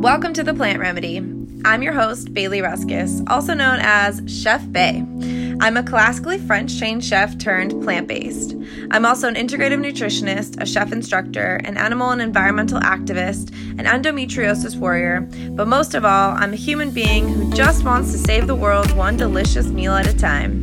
[0.00, 1.18] Welcome to The Plant Remedy.
[1.62, 5.04] I'm your host, Bailey Ruskis, also known as Chef Bay.
[5.60, 8.56] I'm a classically French trained chef turned plant based.
[8.92, 14.74] I'm also an integrative nutritionist, a chef instructor, an animal and environmental activist, an endometriosis
[14.76, 18.54] warrior, but most of all, I'm a human being who just wants to save the
[18.54, 20.62] world one delicious meal at a time.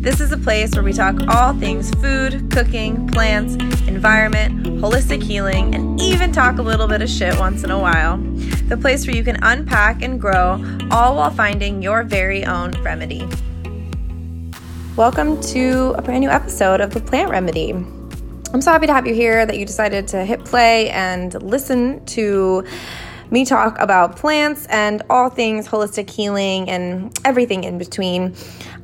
[0.00, 3.56] This is a place where we talk all things food, cooking, plants,
[3.88, 8.16] environment, holistic healing, and even talk a little bit of shit once in a while.
[8.68, 13.28] The place where you can unpack and grow, all while finding your very own remedy.
[14.94, 17.72] Welcome to a brand new episode of The Plant Remedy.
[17.72, 22.04] I'm so happy to have you here that you decided to hit play and listen
[22.06, 22.64] to
[23.30, 28.34] me talk about plants and all things holistic healing and everything in between.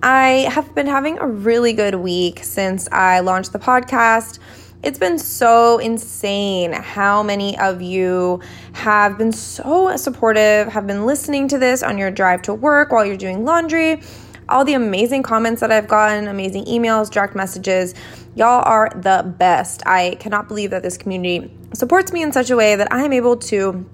[0.03, 4.39] I have been having a really good week since I launched the podcast.
[4.83, 8.41] It's been so insane how many of you
[8.75, 13.07] have been so supportive, have been listening to this on your drive to work while
[13.07, 14.03] you're doing laundry.
[14.47, 17.95] All the amazing comments that I've gotten, amazing emails, direct messages.
[18.35, 19.83] Y'all are the best.
[19.87, 23.15] I cannot believe that this community supports me in such a way that I am
[23.15, 23.87] able to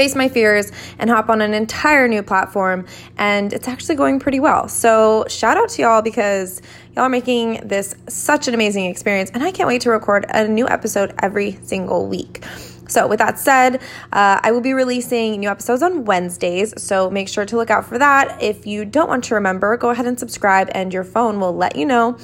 [0.00, 2.86] face my fears and hop on an entire new platform
[3.18, 4.66] and it's actually going pretty well.
[4.66, 6.62] So, shout out to y'all because
[6.96, 10.48] y'all are making this such an amazing experience and I can't wait to record a
[10.48, 12.42] new episode every single week.
[12.88, 17.28] So, with that said, uh, I will be releasing new episodes on Wednesdays, so make
[17.28, 18.42] sure to look out for that.
[18.42, 21.76] If you don't want to remember, go ahead and subscribe, and your phone will let
[21.76, 22.16] you know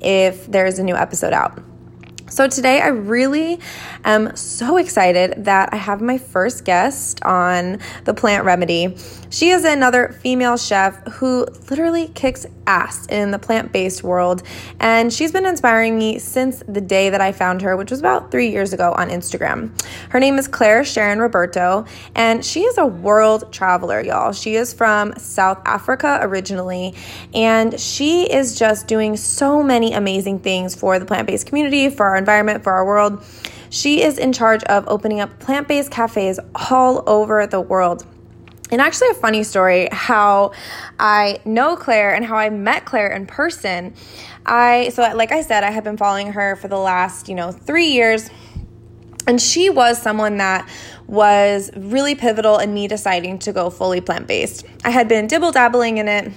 [0.00, 1.73] if there is a new episode out.
[2.34, 3.60] So, today I really
[4.04, 8.96] am so excited that I have my first guest on the Plant Remedy.
[9.30, 14.42] She is another female chef who literally kicks ass in the plant based world,
[14.80, 18.30] and she's been inspiring me since the day that I found her, which was about
[18.30, 19.70] three years ago on Instagram.
[20.10, 24.32] Her name is Claire Sharryn Roberto, and she is a world traveler, y'all.
[24.32, 26.94] She is from South Africa originally,
[27.32, 32.06] and she is just doing so many amazing things for the plant based community, for
[32.06, 33.22] our environment, for our world.
[33.68, 36.40] She is in charge of opening up plant based cafes
[36.70, 38.06] all over the world.
[38.70, 40.52] And actually, a funny story how
[40.98, 43.94] I know Claire and how I met Claire in person.
[44.46, 47.52] I, so like I said, I have been following her for the last, you know,
[47.52, 48.30] three years.
[49.26, 50.68] And she was someone that
[51.06, 54.64] was really pivotal in me deciding to go fully plant based.
[54.84, 56.32] I had been dibble dabbling in it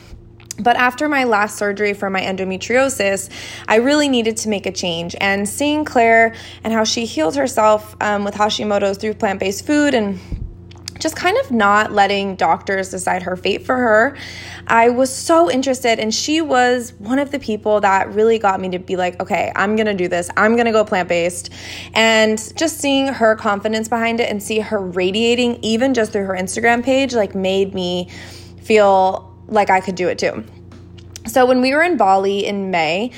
[0.59, 3.29] but after my last surgery for my endometriosis,
[3.68, 5.16] I really needed to make a change.
[5.22, 9.94] And seeing Claire and how she healed herself um, with Hashimoto's through plant based food
[9.94, 10.19] and
[11.00, 14.18] just kind of not letting doctors decide her fate for her.
[14.66, 18.69] I was so interested, and she was one of the people that really got me
[18.69, 20.29] to be like, okay, I'm gonna do this.
[20.35, 21.51] I'm gonna go plant based.
[21.94, 26.34] And just seeing her confidence behind it and see her radiating, even just through her
[26.34, 28.09] Instagram page, like made me
[28.62, 30.43] feel like I could do it too.
[31.25, 33.11] So when we were in Bali in May,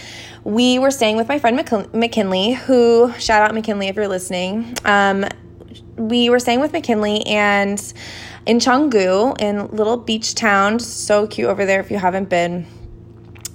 [0.44, 1.56] we were staying with my friend
[1.94, 4.76] McKinley, who shout out McKinley if you're listening.
[4.86, 5.26] Um,
[5.96, 7.94] we were staying with McKinley and
[8.46, 12.66] in Canggu, in little beach town, so cute over there if you haven't been.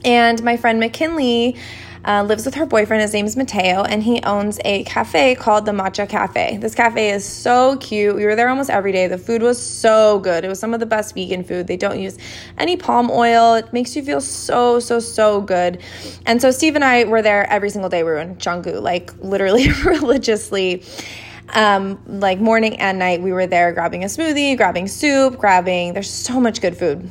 [0.05, 1.57] And my friend McKinley
[2.05, 3.03] uh, lives with her boyfriend.
[3.03, 6.59] His name is Mateo, and he owns a cafe called the Matcha Cafe.
[6.59, 8.15] This cafe is so cute.
[8.15, 9.07] We were there almost every day.
[9.07, 10.45] The food was so good.
[10.45, 11.67] It was some of the best vegan food.
[11.67, 12.19] They don't use
[12.59, 13.55] any palm oil.
[13.55, 15.81] It makes you feel so, so, so good.
[16.27, 18.03] And so Steve and I were there every single day.
[18.03, 20.83] We were in Canggu, like literally religiously
[21.51, 26.11] um, like morning and night we were there grabbing a smoothie grabbing soup grabbing there's
[26.11, 27.09] so much good food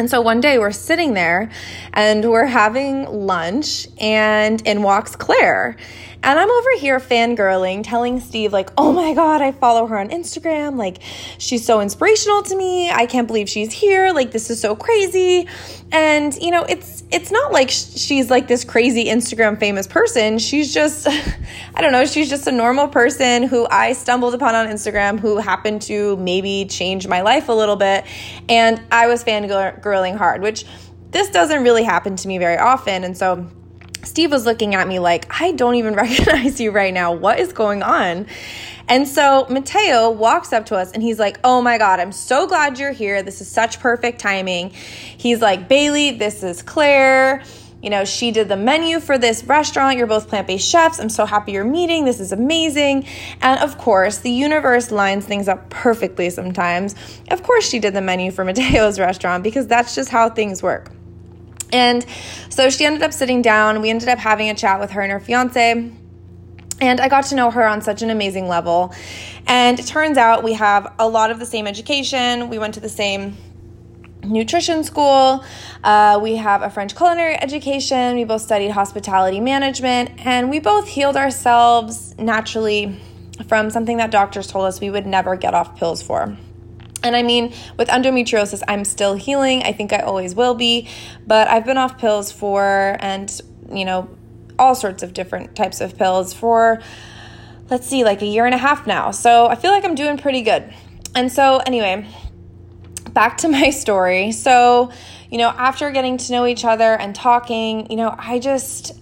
[0.00, 1.50] and so one day we're sitting there
[1.92, 5.76] and we're having lunch, and in walks Claire.
[6.22, 10.10] And I'm over here fangirling, telling Steve, like, oh my God, I follow her on
[10.10, 10.76] Instagram.
[10.76, 10.98] Like,
[11.38, 12.90] she's so inspirational to me.
[12.90, 14.12] I can't believe she's here.
[14.12, 15.48] Like, this is so crazy.
[15.90, 20.38] And, you know, it's it's not like she's like this crazy Instagram famous person.
[20.38, 21.08] She's just,
[21.74, 25.38] I don't know, she's just a normal person who I stumbled upon on Instagram who
[25.38, 28.04] happened to maybe change my life a little bit.
[28.48, 30.66] And I was fangirling hard, which
[31.10, 33.04] this doesn't really happen to me very often.
[33.04, 33.48] And so,
[34.02, 37.12] Steve was looking at me like, I don't even recognize you right now.
[37.12, 38.26] What is going on?
[38.88, 42.46] And so Mateo walks up to us and he's like, Oh my God, I'm so
[42.46, 43.22] glad you're here.
[43.22, 44.70] This is such perfect timing.
[44.70, 47.44] He's like, Bailey, this is Claire.
[47.82, 49.96] You know, she did the menu for this restaurant.
[49.96, 50.98] You're both plant based chefs.
[50.98, 52.04] I'm so happy you're meeting.
[52.04, 53.06] This is amazing.
[53.40, 56.94] And of course, the universe lines things up perfectly sometimes.
[57.30, 60.90] Of course, she did the menu for Mateo's restaurant because that's just how things work.
[61.72, 62.04] And
[62.48, 63.80] so she ended up sitting down.
[63.80, 65.92] We ended up having a chat with her and her fiance.
[66.80, 68.94] And I got to know her on such an amazing level.
[69.46, 72.48] And it turns out we have a lot of the same education.
[72.48, 73.36] We went to the same
[74.24, 75.44] nutrition school.
[75.84, 78.16] Uh, we have a French culinary education.
[78.16, 80.10] We both studied hospitality management.
[80.24, 83.00] And we both healed ourselves naturally
[83.46, 86.36] from something that doctors told us we would never get off pills for.
[87.02, 89.62] And I mean, with endometriosis, I'm still healing.
[89.62, 90.88] I think I always will be.
[91.26, 93.40] But I've been off pills for, and,
[93.72, 94.08] you know,
[94.58, 96.82] all sorts of different types of pills for,
[97.70, 99.10] let's see, like a year and a half now.
[99.10, 100.72] So I feel like I'm doing pretty good.
[101.14, 102.06] And so, anyway,
[103.12, 104.32] back to my story.
[104.32, 104.92] So,
[105.30, 108.92] you know, after getting to know each other and talking, you know, I just,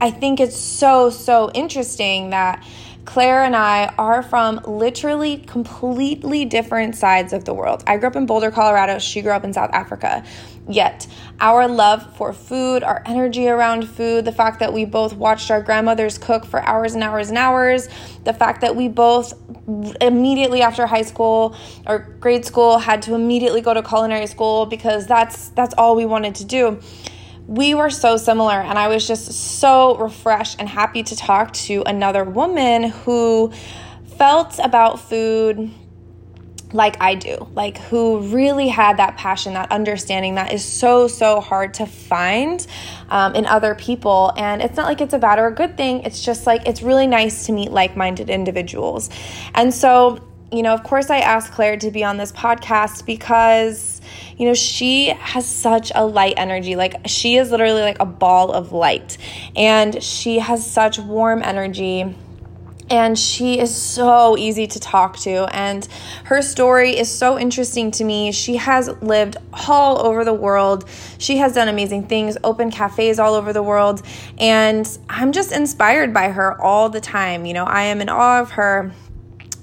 [0.00, 2.64] I think it's so, so interesting that
[3.04, 7.84] Claire and I are from literally completely different sides of the world.
[7.86, 8.98] I grew up in Boulder, Colorado.
[8.98, 10.24] She grew up in South Africa.
[10.68, 11.06] Yet,
[11.40, 15.60] our love for food, our energy around food, the fact that we both watched our
[15.60, 17.88] grandmothers cook for hours and hours and hours,
[18.24, 19.34] the fact that we both
[20.00, 21.54] immediately after high school
[21.86, 26.06] or grade school had to immediately go to culinary school because that's that's all we
[26.06, 26.80] wanted to do
[27.46, 31.82] we were so similar and i was just so refreshed and happy to talk to
[31.86, 33.52] another woman who
[34.16, 35.70] felt about food
[36.74, 41.40] like I do, like who really had that passion, that understanding that is so, so
[41.40, 42.66] hard to find
[43.10, 44.32] um, in other people.
[44.36, 46.82] And it's not like it's a bad or a good thing, it's just like it's
[46.82, 49.08] really nice to meet like minded individuals.
[49.54, 50.18] And so,
[50.50, 53.93] you know, of course, I asked Claire to be on this podcast because
[54.38, 56.76] you know, she has such a light energy.
[56.76, 59.18] Like, she is literally like a ball of light,
[59.56, 62.14] and she has such warm energy.
[62.90, 65.48] And she is so easy to talk to.
[65.56, 65.88] And
[66.24, 68.30] her story is so interesting to me.
[68.30, 69.38] She has lived
[69.68, 70.86] all over the world.
[71.16, 74.02] She has done amazing things opened cafes all over the world.
[74.36, 77.46] And i'm just inspired by her all the time.
[77.46, 78.92] You know i am in awe of her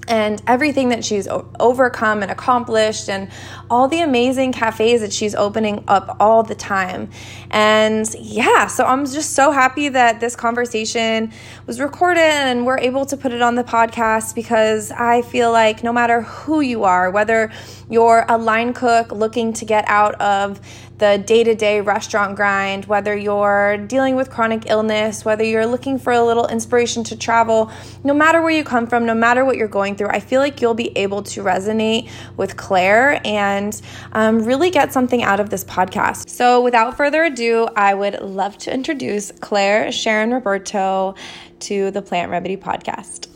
[0.08, 1.28] and everything that she's
[1.60, 3.30] overcome and accomplished and
[3.70, 7.08] all the amazing cafes that she's opening up all the time.
[7.50, 11.32] And yeah, so I'm just so happy that this conversation
[11.66, 15.84] was recorded and we're able to put it on the podcast because I feel like
[15.84, 17.52] no matter who you are, whether
[17.88, 20.60] you're a line cook looking to get out of
[21.02, 25.98] the day to day restaurant grind, whether you're dealing with chronic illness, whether you're looking
[25.98, 27.72] for a little inspiration to travel,
[28.04, 30.60] no matter where you come from, no matter what you're going through, I feel like
[30.60, 33.82] you'll be able to resonate with Claire and
[34.12, 36.28] um, really get something out of this podcast.
[36.28, 41.16] So, without further ado, I would love to introduce Claire Sharryn Roberto
[41.60, 43.26] to the Plant Remedy podcast.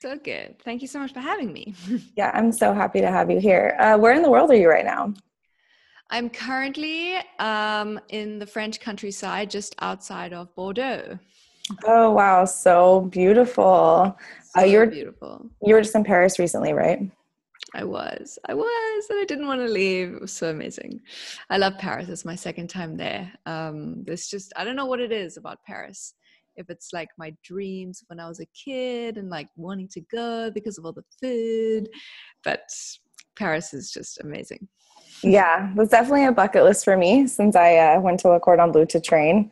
[0.00, 0.58] So good.
[0.64, 1.74] Thank you so much for having me.
[2.16, 3.76] yeah, I'm so happy to have you here.
[3.78, 5.12] Uh, where in the world are you right now?
[6.14, 11.18] I'm currently um, in the French countryside, just outside of Bordeaux.
[11.86, 14.16] Oh wow, so beautiful!
[14.54, 15.50] So uh, you're beautiful.
[15.60, 17.00] You were just in Paris recently, right?
[17.74, 20.12] I was, I was, and I didn't want to leave.
[20.14, 21.00] It was so amazing.
[21.50, 22.08] I love Paris.
[22.08, 23.32] It's my second time there.
[23.44, 26.14] Um, there's just I don't know what it is about Paris.
[26.54, 30.52] If it's like my dreams when I was a kid and like wanting to go
[30.52, 31.88] because of all the food,
[32.44, 32.70] but
[33.34, 34.68] Paris is just amazing.
[35.22, 38.40] Yeah, it was definitely a bucket list for me since I uh, went to Le
[38.40, 39.50] Cordon Bleu to train.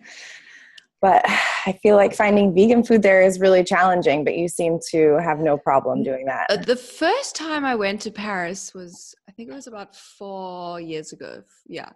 [1.00, 1.24] But
[1.66, 5.38] I feel like finding vegan food there is really challenging, but you seem to have
[5.38, 6.46] no problem doing that.
[6.50, 10.80] Uh, the first time I went to Paris was, I think it was about four
[10.80, 11.42] years ago.
[11.66, 11.90] Yeah.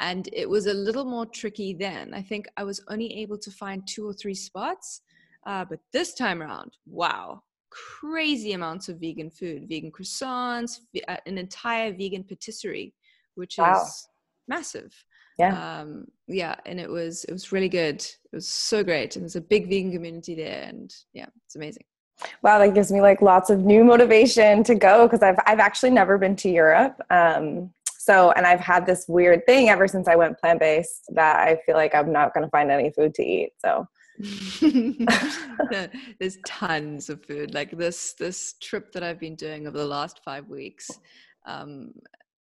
[0.00, 2.14] And it was a little more tricky then.
[2.14, 5.00] I think I was only able to find two or three spots.
[5.46, 11.38] Uh, but this time around, wow, crazy amounts of vegan food, vegan croissants, uh, an
[11.38, 12.94] entire vegan patisserie
[13.38, 13.82] which wow.
[13.82, 14.08] is
[14.48, 14.92] massive.
[15.38, 15.80] Yeah.
[15.80, 18.00] Um, yeah, and it was it was really good.
[18.00, 21.84] It was so great, and there's a big vegan community there, and yeah, it's amazing.
[22.42, 25.90] Wow, that gives me like lots of new motivation to go because I've I've actually
[25.90, 27.00] never been to Europe.
[27.10, 31.36] Um, so, and I've had this weird thing ever since I went plant based that
[31.36, 33.52] I feel like I'm not going to find any food to eat.
[33.64, 33.86] So.
[36.18, 40.20] there's tons of food like this this trip that i've been doing over the last
[40.24, 40.90] five weeks
[41.46, 41.92] um,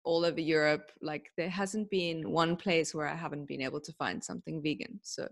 [0.07, 3.91] all over Europe, like there hasn't been one place where I haven't been able to
[3.93, 4.99] find something vegan.
[5.03, 5.27] So,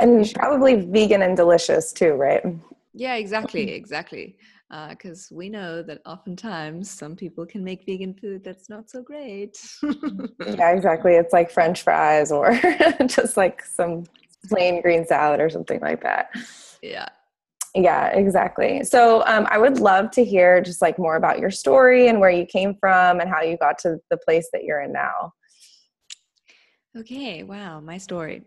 [0.00, 2.42] and probably vegan and delicious too, right?
[2.92, 4.36] Yeah, exactly, exactly.
[4.88, 9.02] Because uh, we know that oftentimes some people can make vegan food that's not so
[9.02, 9.58] great.
[10.46, 11.12] yeah, exactly.
[11.12, 12.58] It's like French fries or
[13.06, 14.04] just like some
[14.48, 16.30] plain green salad or something like that.
[16.82, 17.08] Yeah,
[17.74, 18.84] yeah, exactly.
[18.84, 22.30] So um, I would love to hear just like more about your story and where
[22.30, 25.32] you came from and how you got to the place that you're in now.
[26.94, 28.42] Okay, wow, my story.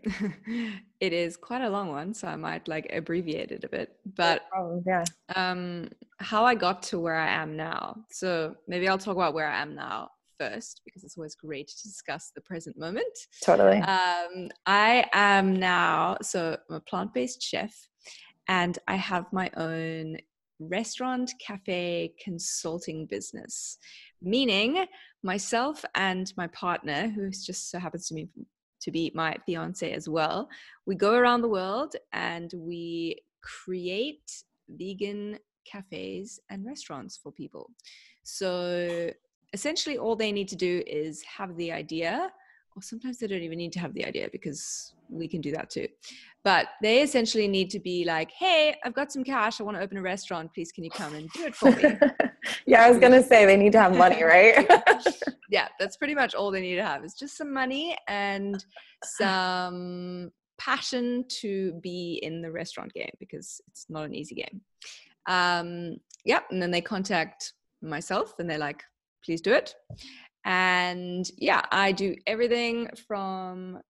[1.00, 3.96] it is quite a long one, so I might like abbreviate it a bit.
[4.14, 5.02] But oh, yeah.
[5.34, 5.88] um
[6.20, 8.04] how I got to where I am now.
[8.10, 11.82] So maybe I'll talk about where I am now first because it's always great to
[11.82, 13.16] discuss the present moment.
[13.42, 13.78] Totally.
[13.78, 17.88] Um I am now so I'm a plant-based chef
[18.48, 20.18] and I have my own
[20.58, 23.78] restaurant cafe consulting business
[24.22, 24.86] meaning
[25.22, 28.28] myself and my partner who just so happens to me
[28.80, 30.48] to be my fiance as well
[30.86, 35.38] we go around the world and we create vegan
[35.70, 37.70] cafes and restaurants for people
[38.22, 39.10] so
[39.52, 42.30] essentially all they need to do is have the idea
[42.76, 45.70] or sometimes they don't even need to have the idea because we can do that
[45.70, 45.88] too.
[46.44, 49.60] But they essentially need to be like, hey, I've got some cash.
[49.60, 50.52] I want to open a restaurant.
[50.52, 51.98] Please, can you come and do it for me?
[52.66, 54.70] yeah, I was going to say they need to have money, right?
[55.50, 58.62] yeah, that's pretty much all they need to have is just some money and
[59.02, 64.60] some passion to be in the restaurant game because it's not an easy game.
[65.26, 68.82] Um, yeah, and then they contact myself and they're like,
[69.26, 69.74] please do it.
[70.44, 73.80] And yeah, I do everything from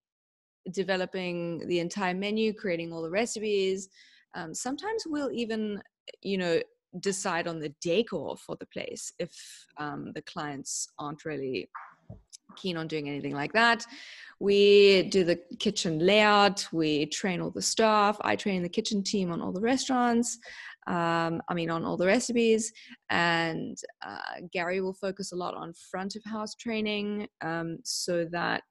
[0.72, 3.88] developing the entire menu, creating all the recipes.
[4.34, 5.80] Um, sometimes we'll even,
[6.22, 6.60] you know,
[7.00, 9.32] decide on the decor for the place if
[9.76, 11.68] um, the clients aren't really
[12.56, 13.84] keen on doing anything like that.
[14.40, 19.30] We do the kitchen layout, we train all the staff, I train the kitchen team
[19.30, 20.38] on all the restaurants
[20.86, 22.72] um, I mean, on all the recipes.
[23.10, 28.64] And uh, Gary will focus a lot on front of house training um, so that,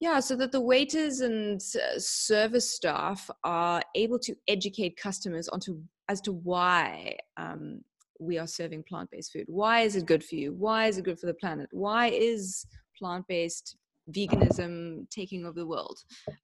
[0.00, 5.80] yeah, so that the waiters and uh, service staff are able to educate customers onto
[6.08, 7.82] as to why um,
[8.18, 9.44] we are serving plant-based food.
[9.46, 10.54] Why is it good for you?
[10.54, 11.68] Why is it good for the planet?
[11.70, 12.66] Why is
[12.98, 13.76] plant-based
[14.10, 15.98] veganism taking over the world?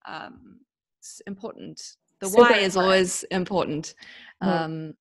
[0.06, 0.60] Um,
[1.00, 1.80] it's important
[2.20, 3.94] the Super why is always important.
[4.40, 4.94] Um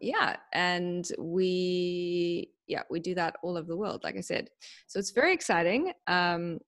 [0.00, 4.48] yeah and we yeah we do that all over the world like i said.
[4.86, 5.92] So it's very exciting.
[6.06, 6.58] Um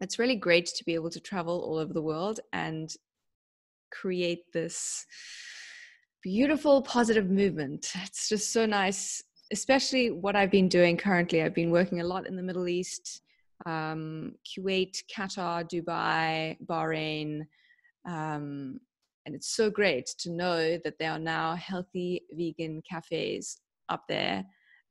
[0.00, 2.92] it's really great to be able to travel all over the world and
[3.90, 5.06] create this
[6.22, 7.92] beautiful positive movement.
[8.04, 11.42] It's just so nice especially what i've been doing currently.
[11.42, 13.22] I've been working a lot in the middle east
[13.64, 17.46] um, kuwait qatar dubai bahrain
[18.06, 18.80] um,
[19.26, 24.44] and it's so great to know that there are now healthy vegan cafes up there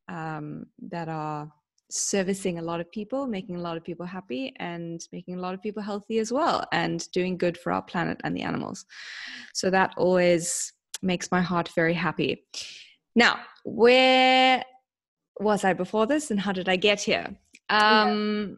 [0.09, 1.49] um, that are
[1.89, 5.53] servicing a lot of people, making a lot of people happy, and making a lot
[5.53, 8.85] of people healthy as well, and doing good for our planet and the animals.
[9.53, 12.43] So that always makes my heart very happy.
[13.15, 14.63] Now, where
[15.39, 17.27] was I before this, and how did I get here?
[17.69, 18.57] Um,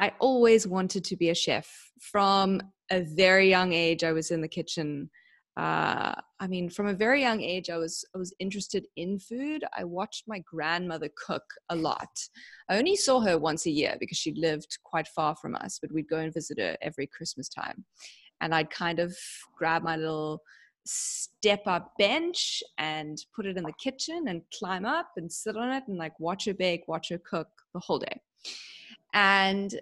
[0.00, 0.08] yeah.
[0.08, 1.68] I always wanted to be a chef
[2.00, 5.10] from a very young age i was in the kitchen.
[5.56, 9.64] Uh, i mean from a very young age i was i was interested in food.
[9.76, 12.14] I watched my grandmother cook a lot.
[12.68, 15.92] I only saw her once a year because she lived quite far from us but
[15.92, 17.84] we'd go and visit her every christmas time.
[18.40, 19.16] And i'd kind of
[19.56, 20.42] grab my little
[20.86, 25.70] step up bench and put it in the kitchen and climb up and sit on
[25.70, 28.20] it and like watch her bake watch her cook the whole day.
[29.12, 29.78] And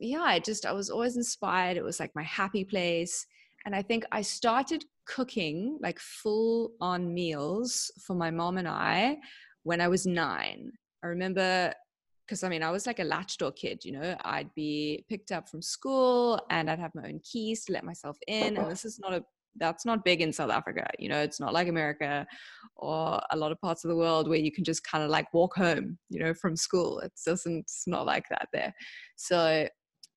[0.00, 1.76] yeah, I just, I was always inspired.
[1.76, 3.26] It was like my happy place.
[3.66, 9.18] And I think I started cooking like full on meals for my mom and I
[9.64, 10.72] when I was nine.
[11.04, 11.72] I remember
[12.30, 15.48] because I mean, I was like a latchdoor kid, you know, I'd be picked up
[15.48, 18.56] from school and I'd have my own keys to let myself in.
[18.56, 19.24] And this is not a,
[19.56, 22.24] that's not big in South Africa, you know, it's not like America
[22.76, 25.34] or a lot of parts of the world where you can just kind of like
[25.34, 27.00] walk home, you know, from school.
[27.00, 28.72] It doesn't, it's not like that there.
[29.16, 29.66] So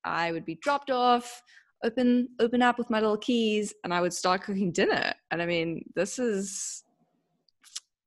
[0.04, 1.42] I would be dropped off,
[1.82, 5.12] open open up with my little keys, and I would start cooking dinner.
[5.30, 6.84] And I mean, this is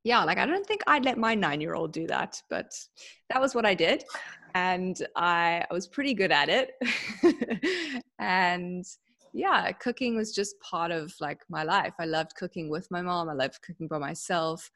[0.08, 2.74] yeah, like I don't think I'd let my nine year old do that, but
[3.30, 4.06] that was what I did.
[4.56, 6.72] And I, I was pretty good at it.
[8.20, 8.86] and
[9.34, 11.94] yeah, cooking was just part of like my life.
[12.00, 13.27] I loved cooking with my mom.
[13.27, 14.72] I loved cooking by myself.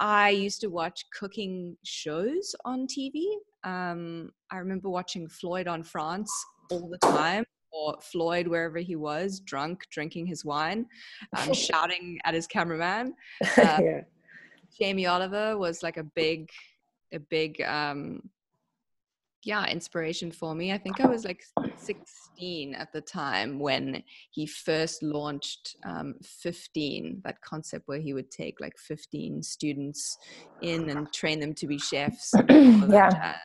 [0.00, 3.24] I used to watch cooking shows on TV.
[3.64, 6.32] Um, I remember watching Floyd on France
[6.70, 10.86] all the time or Floyd wherever he was, drunk, drinking his wine,
[11.36, 13.14] um, shouting at his cameraman.
[13.58, 14.00] Uh, yeah.
[14.78, 16.48] Jamie Oliver was like a big,
[17.12, 18.22] a big, um,
[19.44, 20.72] yeah, inspiration for me.
[20.72, 21.42] I think I was like
[21.76, 28.30] 16 at the time when he first launched um, 15, that concept where he would
[28.30, 30.16] take like 15 students
[30.62, 32.32] in and train them to be chefs.
[32.48, 33.36] yeah.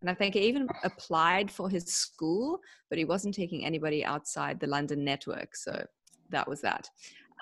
[0.00, 4.58] And I think he even applied for his school, but he wasn't taking anybody outside
[4.58, 5.54] the London network.
[5.54, 5.84] So
[6.30, 6.88] that was that.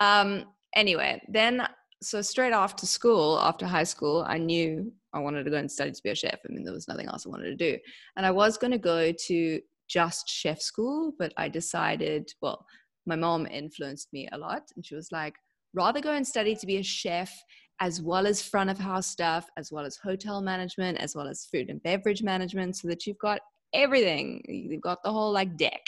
[0.01, 1.67] Um, anyway, then
[2.01, 5.91] so straight after school, after high school, I knew I wanted to go and study
[5.91, 6.39] to be a chef.
[6.47, 7.77] I mean, there was nothing else I wanted to do.
[8.15, 12.65] And I was going to go to just chef school, but I decided, well,
[13.05, 14.63] my mom influenced me a lot.
[14.75, 15.33] And she was like,
[15.73, 17.31] rather go and study to be a chef
[17.79, 21.45] as well as front of house stuff, as well as hotel management, as well as
[21.45, 23.39] food and beverage management, so that you've got
[23.73, 24.43] everything.
[24.47, 25.81] You've got the whole like deck.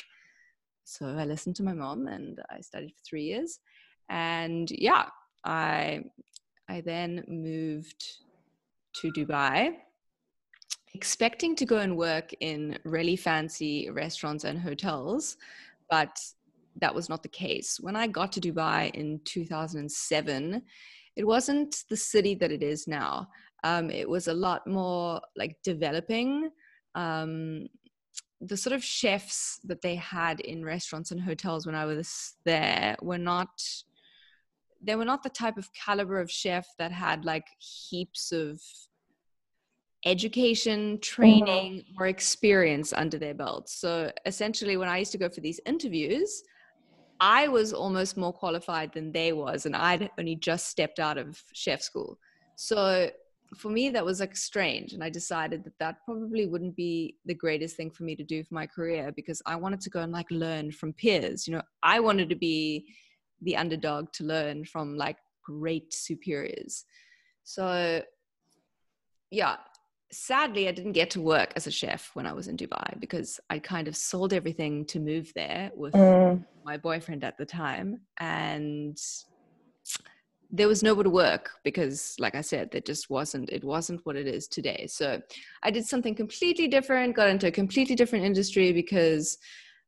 [0.86, 3.60] So I listened to my mom and I studied for three years.
[4.10, 5.06] And yeah,
[5.46, 6.02] I
[6.70, 8.04] I then moved
[8.96, 9.74] to Dubai,
[10.94, 15.38] expecting to go and work in really fancy restaurants and hotels,
[15.90, 16.18] but
[16.80, 17.78] that was not the case.
[17.80, 20.62] When I got to Dubai in 2007,
[21.16, 23.28] it wasn't the city that it is now.
[23.64, 26.50] Um, it was a lot more like developing.
[26.96, 27.68] Um,
[28.42, 32.96] the sort of chefs that they had in restaurants and hotels when I was there
[33.02, 33.50] were not
[34.84, 38.60] they were not the type of caliber of chef that had like heaps of
[40.06, 42.02] education, training, mm-hmm.
[42.02, 43.76] or experience under their belts.
[43.76, 46.44] So essentially, when I used to go for these interviews,
[47.22, 51.42] I was almost more qualified than they was, and I'd only just stepped out of
[51.54, 52.18] chef school.
[52.56, 53.12] So
[53.58, 57.36] for me, that was like strange, and I decided that that probably wouldn't be the
[57.36, 60.12] greatest thing for me to do for my career because I wanted to go and
[60.12, 61.48] like learn from peers.
[61.48, 62.88] You know, I wanted to be
[63.44, 66.86] the underdog to learn from like great superiors.
[67.44, 68.02] So
[69.30, 69.58] yeah,
[70.12, 73.40] sadly, I didn't get to work as a chef when I was in Dubai because
[73.50, 76.44] I kind of sold everything to move there with mm.
[76.66, 78.02] my boyfriend at the time.
[78.20, 78.98] And
[80.52, 84.18] there was nowhere to work because, like I said, there just wasn't, it wasn't what
[84.18, 84.86] it is today.
[84.90, 85.22] So
[85.64, 89.38] I did something completely different, got into a completely different industry because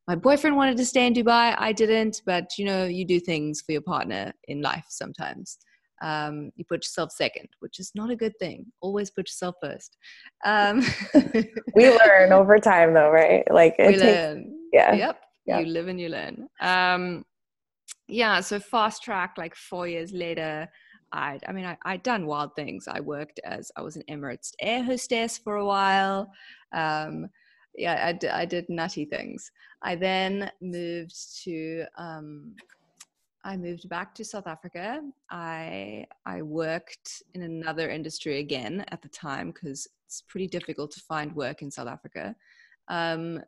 [0.08, 1.56] my boyfriend wanted to stay in Dubai.
[1.58, 5.60] I didn't, but you know, you do things for your partner in life sometimes
[6.03, 8.65] um, you put yourself second, which is not a good thing.
[8.81, 9.98] Always put yourself first.
[10.45, 10.86] Um,
[11.75, 13.43] we learn over time, though, right?
[13.50, 14.53] Like we takes, learn.
[14.74, 14.94] Yeah.
[14.94, 15.20] Yep.
[15.46, 15.59] yep.
[15.61, 16.50] You live and you learn.
[16.59, 17.25] Um,
[18.09, 18.42] yeah.
[18.42, 20.68] So fast track, like four years later,
[21.13, 22.87] I, I mean, I, I'd done wild things.
[22.89, 26.29] I worked as I was an Emirates air hostess for a while.
[26.74, 27.27] Um,
[27.75, 29.50] yeah, I, I did nutty things.
[29.81, 32.55] I then moved to um,
[33.46, 35.01] I moved back to South Africa.
[35.29, 41.01] I I worked in another industry again at the time because it's pretty difficult to
[41.01, 42.36] find work in South Africa.
[42.88, 43.42] Um,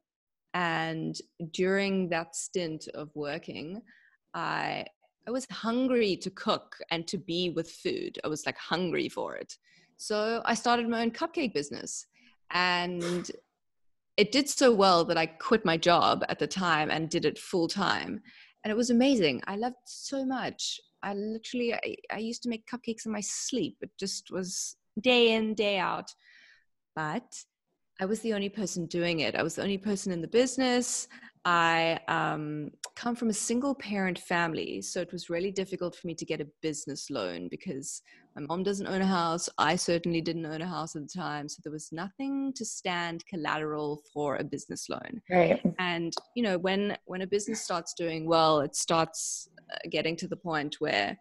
[0.54, 1.16] and
[1.52, 3.82] during that stint of working,
[4.34, 4.86] I
[5.28, 8.20] I was hungry to cook and to be with food.
[8.24, 9.58] I was like hungry for it.
[9.98, 12.06] So I started my own cupcake business.
[12.52, 13.32] And
[14.18, 17.40] it did so well that I quit my job at the time and did it
[17.40, 18.22] full time
[18.66, 19.44] and it was amazing.
[19.46, 20.82] I loved so much.
[21.04, 23.78] I literally, I, I used to make cupcakes in my sleep.
[23.82, 26.10] It just was day in, day out.
[26.96, 27.32] But
[28.02, 29.36] I was the only person doing it.
[29.36, 31.08] I was the only person in the business.
[31.46, 36.16] I um, come from a single parent family, so it was really difficult for me
[36.16, 38.02] to get a business loan because
[38.36, 39.48] my mom doesn't own a house.
[39.58, 43.26] I certainly didn't own a house at the time, so there was nothing to stand
[43.28, 45.22] collateral for a business loan.
[45.30, 45.62] Right.
[45.80, 50.28] And you know, when when a business starts doing well, it starts uh, getting to
[50.28, 51.18] the point where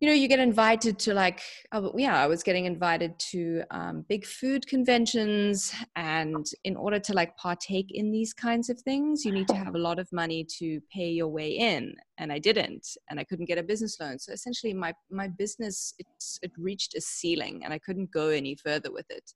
[0.00, 1.40] you know you get invited to like
[1.72, 7.12] oh, yeah i was getting invited to um, big food conventions and in order to
[7.12, 10.44] like partake in these kinds of things you need to have a lot of money
[10.44, 14.18] to pay your way in and i didn't and i couldn't get a business loan.
[14.18, 18.54] So essentially my my business it's it reached a ceiling and i couldn't go any
[18.54, 19.32] further with it.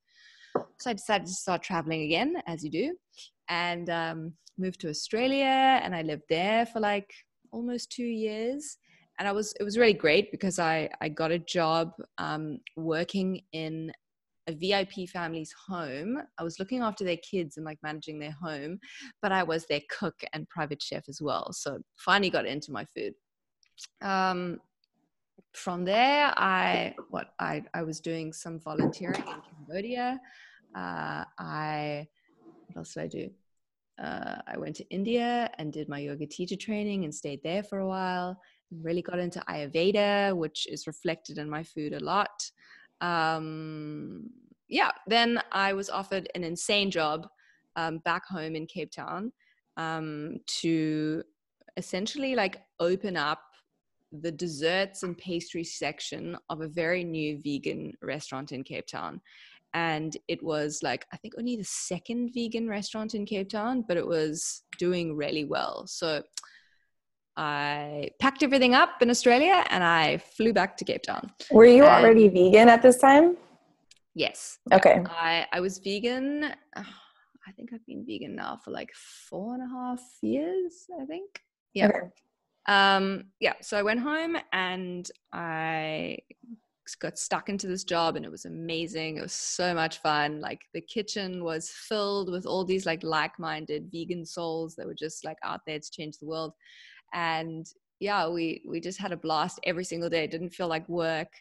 [0.78, 2.96] So i decided to start traveling again as you do
[3.48, 7.12] and um, moved to australia and i lived there for like
[7.52, 8.78] almost two years
[9.22, 13.40] and I was it was really great because I I got a job um, working
[13.52, 13.92] in
[14.48, 16.18] a VIP family's home.
[16.38, 18.80] I was looking after their kids and like managing their home,
[19.22, 21.52] but I was their cook and private chef as well.
[21.52, 23.14] So finally got into my food.
[24.00, 24.58] Um,
[25.54, 30.20] from there, I what I I was doing some volunteering in Cambodia.
[30.74, 32.08] Uh, I
[32.66, 33.30] what else did I do?
[34.02, 37.78] Uh, I went to India and did my yoga teacher training and stayed there for
[37.78, 38.36] a while
[38.80, 42.50] really got into Ayurveda, which is reflected in my food a lot.
[43.00, 44.30] Um,
[44.68, 47.28] yeah, then I was offered an insane job
[47.76, 49.32] um, back home in Cape Town
[49.76, 51.22] um, to
[51.76, 53.42] essentially like open up
[54.12, 59.20] the desserts and pastry section of a very new vegan restaurant in Cape Town.
[59.74, 63.96] and it was like I think only the second vegan restaurant in Cape Town, but
[63.96, 65.86] it was doing really well.
[65.86, 66.22] So
[67.36, 71.30] I packed everything up in Australia and I flew back to Cape Town.
[71.50, 73.36] Were you and already vegan at this time?
[74.14, 74.58] Yes.
[74.72, 75.02] Okay.
[75.08, 76.44] I, I was vegan.
[76.76, 76.82] Uh,
[77.46, 81.40] I think I've been vegan now for like four and a half years, I think.
[81.72, 81.88] Yeah.
[81.88, 82.08] Okay.
[82.66, 83.54] Um, yeah.
[83.62, 86.18] So I went home and I
[87.00, 89.16] got stuck into this job and it was amazing.
[89.16, 90.40] It was so much fun.
[90.40, 95.24] Like the kitchen was filled with all these like like-minded vegan souls that were just
[95.24, 96.52] like out there to change the world.
[97.12, 97.66] And
[98.00, 100.24] yeah, we we just had a blast every single day.
[100.24, 101.32] It didn't feel like work.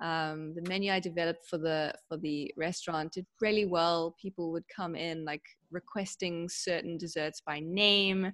[0.00, 4.14] Um, the menu I developed for the for the restaurant did really well.
[4.20, 8.32] People would come in like requesting certain desserts by name.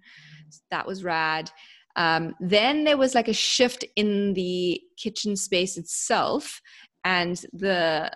[0.71, 1.51] That was rad.
[1.97, 6.61] Um, then there was like a shift in the kitchen space itself,
[7.05, 8.11] and the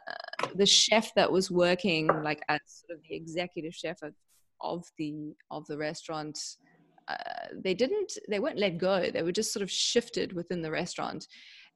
[0.54, 4.14] the chef that was working like as sort of the executive chef of,
[4.60, 6.38] of the of the restaurant.
[7.08, 7.14] Uh,
[7.62, 11.28] they didn't they weren't let go they were just sort of shifted within the restaurant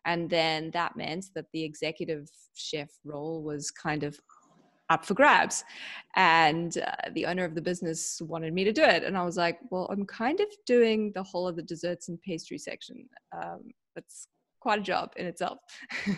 [0.06, 4.18] and then that meant that the executive chef role was kind of
[4.90, 5.64] up for grabs.
[6.16, 9.04] And uh, the owner of the business wanted me to do it.
[9.04, 12.20] And I was like, well, I'm kind of doing the whole of the desserts and
[12.22, 13.08] pastry section.
[13.32, 14.26] Um, that's
[14.60, 15.58] quite a job in itself.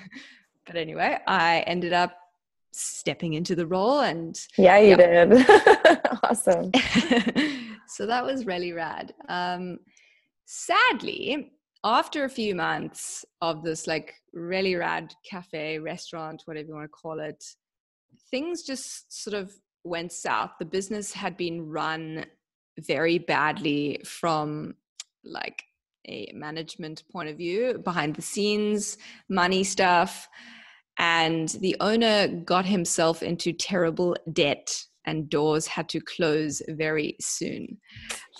[0.66, 2.16] but anyway, I ended up
[2.74, 5.26] stepping into the role and yeah you yeah.
[5.26, 5.46] did
[6.22, 6.72] awesome
[7.94, 9.78] so that was really rad um
[10.46, 11.52] sadly
[11.84, 16.88] after a few months of this like really rad cafe restaurant whatever you want to
[16.88, 17.42] call it
[18.30, 19.52] things just sort of
[19.84, 20.52] went south.
[20.58, 22.26] The business had been run
[22.78, 24.74] very badly from
[25.24, 25.62] like
[26.06, 30.28] a management point of view, behind the scenes, money stuff.
[30.98, 37.78] And the owner got himself into terrible debt, and doors had to close very soon.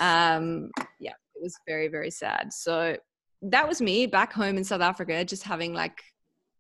[0.01, 0.71] Um,
[1.01, 2.53] yeah, it was very, very sad.
[2.53, 2.97] So
[3.43, 6.01] that was me back home in South Africa, just having like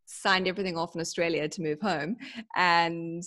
[0.06, 2.16] signed everything off in Australia to move home,
[2.56, 3.22] and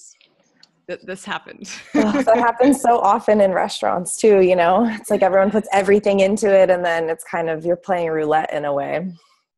[0.88, 1.70] th- this happened.
[1.96, 4.42] oh, that happens so often in restaurants too.
[4.42, 7.76] You know, it's like everyone puts everything into it, and then it's kind of you're
[7.76, 9.12] playing roulette in a way.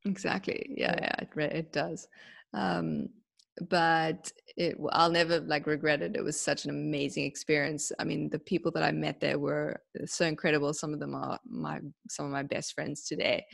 [0.05, 0.73] Exactly.
[0.75, 2.07] Yeah, yeah, it, it does.
[2.53, 3.09] Um,
[3.69, 6.15] but it, I'll never like regret it.
[6.15, 7.91] It was such an amazing experience.
[7.99, 10.73] I mean, the people that I met there were so incredible.
[10.73, 13.45] Some of them are my some of my best friends today.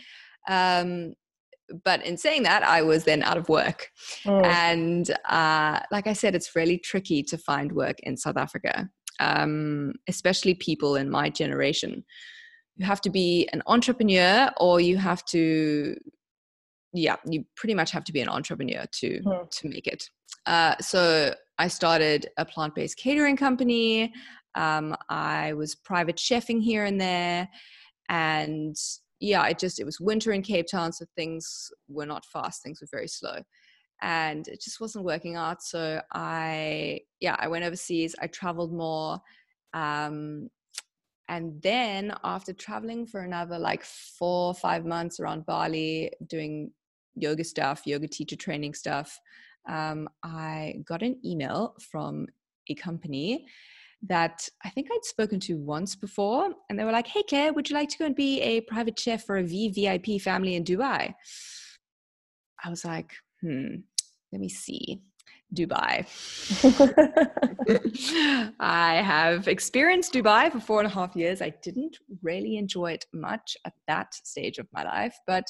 [0.48, 1.14] Um,
[1.84, 3.90] but in saying that, I was then out of work.
[4.26, 4.46] Mm.
[4.46, 8.90] And uh, like I said, it's really tricky to find work in South Africa,
[9.20, 12.04] um, especially people in my generation.
[12.76, 15.96] You have to be an entrepreneur or you have to,
[16.94, 19.50] yeah, you pretty much have to be an entrepreneur to, mm.
[19.50, 20.04] to make it.
[20.46, 24.14] Uh, so I started a plant based catering company.
[24.56, 27.50] Um, I was private chefing here and there.
[28.10, 28.76] And
[29.20, 32.62] yeah, it just it was winter in Cape Town, so things were not fast.
[32.62, 33.38] Things were very slow,
[34.02, 35.64] and it just wasn't working out.
[35.64, 38.16] So I yeah, I went overseas.
[38.22, 39.20] I traveled more.
[39.74, 40.50] Um,
[41.30, 46.72] and then after traveling for another like four or five months around Bali, doing
[47.16, 49.18] yoga stuff, yoga teacher training stuff,
[49.68, 52.28] um, I got an email from
[52.70, 53.46] a company
[54.08, 56.50] that I think I'd spoken to once before.
[56.70, 59.00] And they were like, hey, Claire, would you like to go and be a private
[59.00, 61.14] chef for a VVIP family in Dubai?
[62.64, 63.76] I was like, hmm,
[64.32, 65.02] let me see.
[65.54, 66.06] Dubai.
[68.60, 71.42] I have experienced Dubai for four and a half years.
[71.42, 75.46] I didn't really enjoy it much at that stage of my life, but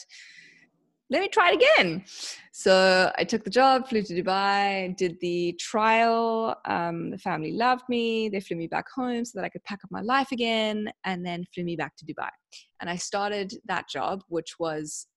[1.10, 2.04] let me try it again.
[2.52, 6.56] So I took the job, flew to Dubai, did the trial.
[6.66, 8.30] Um, the family loved me.
[8.30, 11.26] They flew me back home so that I could pack up my life again and
[11.26, 12.30] then flew me back to Dubai.
[12.80, 15.08] And I started that job, which was,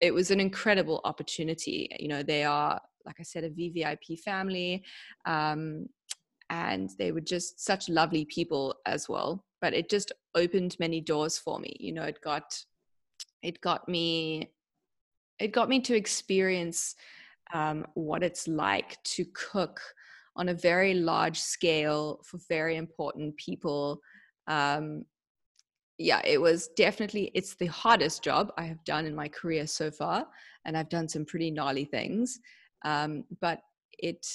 [0.00, 1.88] it was an incredible opportunity.
[1.98, 4.82] You know, they are, like I said, a VVIP family.
[5.24, 5.86] Um,
[6.50, 9.44] and they were just such lovely people as well.
[9.60, 11.74] But it just opened many doors for me.
[11.78, 12.62] You know, it got,
[13.42, 14.50] it got me
[15.42, 16.94] it got me to experience
[17.52, 19.80] um, what it's like to cook
[20.36, 24.00] on a very large scale for very important people
[24.46, 25.04] um,
[25.98, 29.90] yeah it was definitely it's the hardest job i have done in my career so
[29.90, 30.26] far
[30.64, 32.40] and i've done some pretty gnarly things
[32.84, 33.60] um, but
[33.98, 34.26] it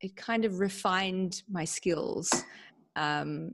[0.00, 2.30] it kind of refined my skills
[2.96, 3.52] um,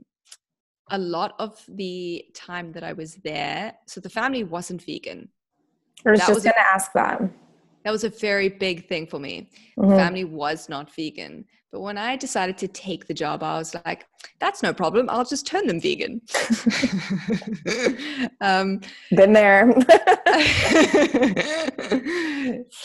[0.91, 5.27] a lot of the time that i was there so the family wasn't vegan
[6.05, 7.21] I was that just was going to ask that.
[7.83, 9.49] that was a very big thing for me.
[9.77, 9.95] Mm-hmm.
[9.95, 11.45] Family was not vegan.
[11.73, 14.05] But when I decided to take the job, I was like,
[14.39, 15.09] that's no problem.
[15.09, 16.21] I'll just turn them vegan.
[18.41, 18.79] um,
[19.09, 19.63] Been there.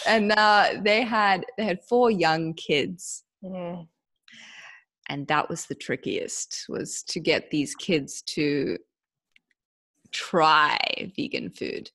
[0.06, 3.24] and uh, they had they had four young kids.
[3.44, 3.86] Mm.
[5.10, 8.78] And that was the trickiest was to get these kids to
[10.12, 10.78] try
[11.14, 11.90] vegan food.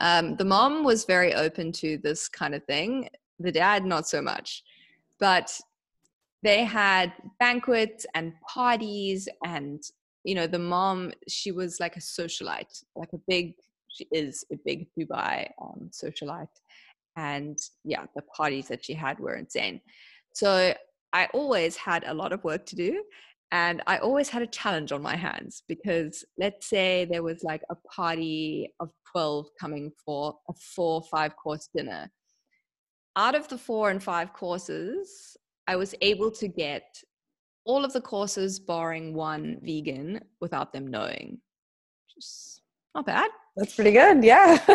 [0.00, 3.08] Um, the mom was very open to this kind of thing.
[3.38, 4.62] The dad, not so much.
[5.18, 5.60] But
[6.42, 9.82] they had banquets and parties and
[10.24, 13.54] you know the mom she was like a socialite like a big
[13.88, 16.48] she is a big dubai um, socialite
[17.16, 19.80] and yeah the parties that she had were insane
[20.32, 20.74] so
[21.12, 23.02] i always had a lot of work to do
[23.52, 27.62] and i always had a challenge on my hands because let's say there was like
[27.70, 32.10] a party of 12 coming for a four five course dinner
[33.16, 35.36] out of the four and five courses
[35.70, 36.82] I was able to get
[37.64, 41.38] all of the courses barring one vegan without them knowing.
[42.12, 43.30] Just not bad.
[43.56, 44.24] That's pretty good.
[44.24, 44.58] Yeah.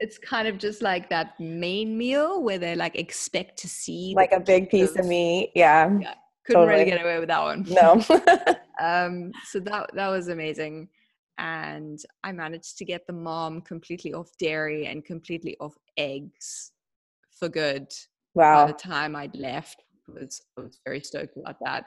[0.00, 4.32] it's kind of just like that main meal where they like expect to see like
[4.32, 5.52] a big piece of, of meat.
[5.54, 5.96] Yeah.
[6.00, 6.14] yeah.
[6.44, 6.80] Couldn't totally.
[6.80, 7.66] really get away with that one.
[7.68, 7.92] No.
[8.80, 10.88] um, so that that was amazing.
[11.38, 16.72] And I managed to get the mom completely off dairy and completely off eggs
[17.38, 17.86] for good.
[18.34, 18.66] Wow.
[18.66, 21.86] By the time I'd left, was I was very stoked about that.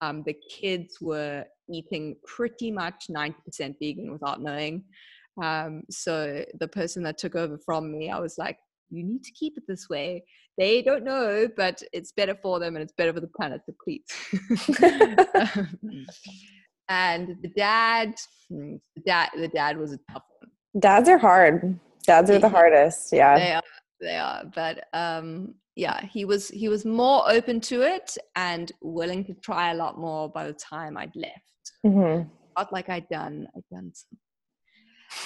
[0.00, 3.34] Um, the kids were eating pretty much 90%
[3.80, 4.84] vegan without knowing.
[5.42, 8.58] Um, so the person that took over from me, I was like,
[8.90, 10.24] you need to keep it this way.
[10.56, 13.74] They don't know, but it's better for them and it's better for the planet to
[13.82, 14.04] please.
[16.88, 18.14] and the dad,
[18.48, 20.50] hmm, the dad, the dad was a tough one.
[20.80, 21.78] Dads are hard.
[22.04, 23.12] Dads are the hardest.
[23.12, 23.38] Yeah.
[23.38, 23.62] They are.
[24.00, 24.44] They are.
[24.54, 29.72] But um, yeah he was he was more open to it and willing to try
[29.72, 32.28] a lot more by the time i'd left mm-hmm.
[32.56, 34.18] felt like i'd done i'd done some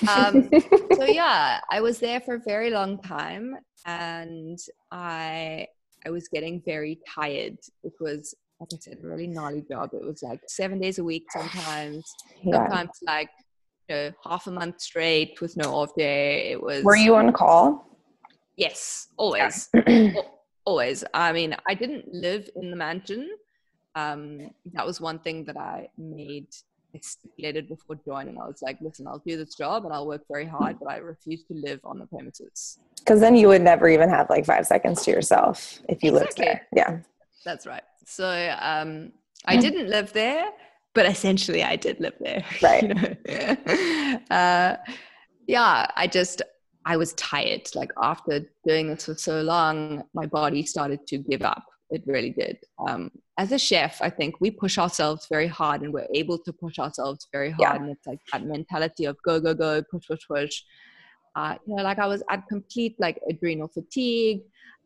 [0.08, 0.50] um,
[0.94, 4.58] so yeah i was there for a very long time and
[4.90, 5.66] i
[6.06, 10.04] i was getting very tired it was like i said a really gnarly job it
[10.04, 12.04] was like seven days a week sometimes
[12.42, 12.56] yeah.
[12.56, 13.30] sometimes like
[13.88, 17.32] you know half a month straight with no off day it was were you on
[17.32, 17.98] call
[18.56, 19.68] yes always
[20.68, 21.02] always.
[21.14, 23.30] I mean, I didn't live in the mansion.
[23.94, 26.50] Um, that was one thing that I made
[27.00, 28.38] stipulated before joining.
[28.40, 30.96] I was like, listen, I'll do this job and I'll work very hard, but I
[30.96, 32.78] refuse to live on the premises.
[32.98, 36.18] Because then you would never even have like five seconds to yourself if you exactly.
[36.18, 36.66] lived there.
[36.74, 36.98] Yeah.
[37.44, 37.82] That's right.
[38.06, 39.12] So um,
[39.44, 40.50] I didn't live there,
[40.94, 42.44] but essentially I did live there.
[42.62, 42.82] Right.
[42.82, 44.20] you know?
[44.30, 44.76] uh,
[45.46, 46.42] yeah, I just,
[46.84, 47.68] I was tired.
[47.74, 51.64] Like after doing this for so long, my body started to give up.
[51.90, 52.58] It really did.
[52.86, 56.52] Um, as a chef, I think we push ourselves very hard and we're able to
[56.52, 57.60] push ourselves very hard.
[57.60, 57.76] Yeah.
[57.76, 60.62] And it's like that mentality of go, go, go, push, push, push.
[61.34, 64.42] Uh, you know, like I was at complete like adrenal fatigue.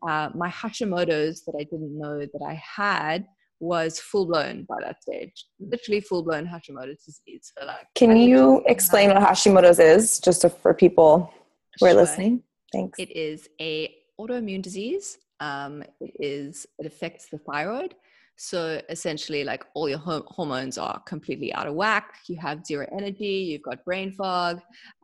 [0.07, 3.27] Uh, my Hashimoto's that I didn't know that I had
[3.59, 7.53] was full blown by that stage, literally full blown Hashimoto's disease.
[7.57, 11.33] So like, can you explain what Hashimoto's is, just for people
[11.79, 12.01] who are sure.
[12.01, 12.43] listening.
[12.73, 12.99] Thanks.
[12.99, 15.19] It is a autoimmune disease.
[15.43, 17.95] Um, it is it affects the thyroid.
[18.37, 22.15] So essentially, like all your hormones are completely out of whack.
[22.29, 23.37] You have zero energy.
[23.51, 24.61] You've got brain fog.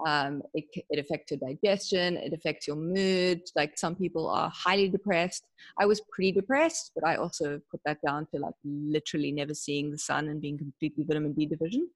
[0.07, 2.17] Um, it, it affects your digestion.
[2.17, 3.43] It affects your mood.
[3.55, 5.45] Like some people are highly depressed.
[5.79, 9.91] I was pretty depressed, but I also put that down to like literally never seeing
[9.91, 11.91] the sun and being completely vitamin D deficient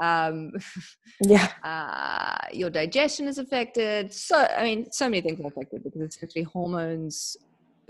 [0.00, 0.52] um,
[1.20, 6.00] yeah uh, your digestion is affected so i mean so many things are affected because
[6.02, 7.36] essentially hormones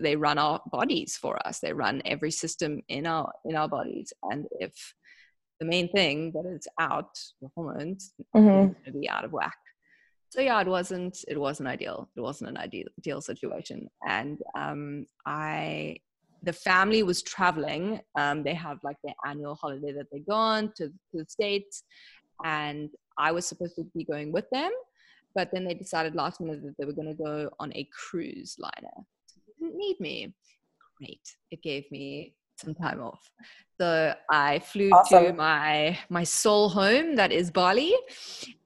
[0.02, 4.12] they run our bodies for us they run every system in our in our bodies
[4.30, 4.94] and if
[5.60, 8.46] the main thing that is out the hormones mm-hmm.
[8.46, 9.58] going to be out of whack
[10.30, 15.06] so yeah it wasn't it wasn't ideal it wasn't an ideal, ideal situation and um,
[15.26, 15.96] i
[16.42, 18.00] the family was traveling.
[18.16, 21.82] Um, they have like their annual holiday that they go on to, to the States.
[22.44, 24.70] And I was supposed to be going with them.
[25.34, 28.56] But then they decided last minute that they were going to go on a cruise
[28.58, 29.04] liner.
[29.70, 30.34] Didn't need me.
[30.98, 31.36] Great.
[31.50, 33.30] It gave me some time off.
[33.80, 35.24] So I flew awesome.
[35.24, 37.94] to my my soul home that is Bali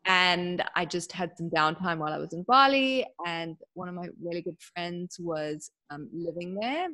[0.06, 4.08] and I just had some downtime while I was in Bali and one of my
[4.20, 6.88] really good friends was um, living there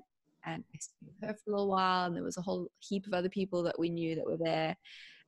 [0.45, 2.07] and I stayed with her for a little while.
[2.07, 4.77] And there was a whole heap of other people that we knew that were there.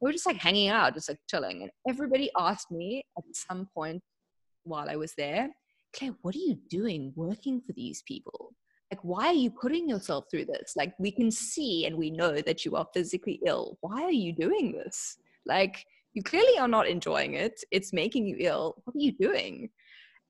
[0.01, 1.63] We were just like hanging out, just like chilling.
[1.63, 4.03] And everybody asked me at some point
[4.65, 5.49] while I was there,
[5.95, 8.55] Claire, what are you doing working for these people?
[8.93, 10.75] Like, why are you putting yourself through this?
[10.77, 13.79] Like, we can see and we know that you are physically ill.
[13.81, 15.17] Why are you doing this?
[15.47, 17.59] Like, you clearly are not enjoying it.
[17.71, 18.75] It's making you ill.
[18.85, 19.71] What are you doing?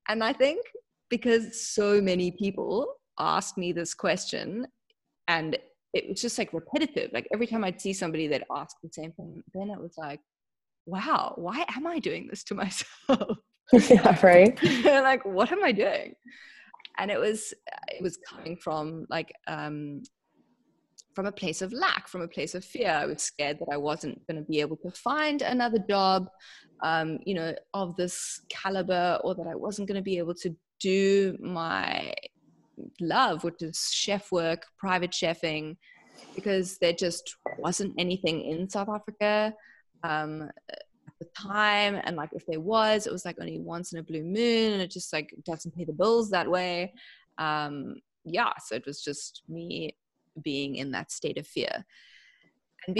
[0.07, 0.65] And I think
[1.09, 2.87] because so many people
[3.19, 4.65] asked me this question
[5.27, 5.57] and
[5.93, 7.11] it was just like repetitive.
[7.11, 10.21] Like every time I'd see somebody that asked the same thing, then it was like,
[10.85, 13.39] wow, why am I doing this to myself?
[13.89, 14.57] yeah, right.
[14.85, 16.15] like, what am I doing?
[16.97, 17.53] And it was
[17.87, 20.01] it was coming from like um
[21.15, 22.89] from a place of lack, from a place of fear.
[22.89, 26.27] I was scared that I wasn't going to be able to find another job,
[26.83, 30.55] um, you know, of this caliber, or that I wasn't going to be able to
[30.79, 32.13] do my
[32.99, 35.77] love, which is chef work, private chefing,
[36.35, 39.53] because there just wasn't anything in South Africa
[40.03, 40.49] um,
[41.23, 41.99] the time.
[42.03, 44.81] And like if there was, it was like only once in a blue moon, and
[44.81, 46.93] it just like doesn't pay the bills that way.
[47.37, 49.95] Um, yeah, so it was just me
[50.43, 51.85] being in that state of fear.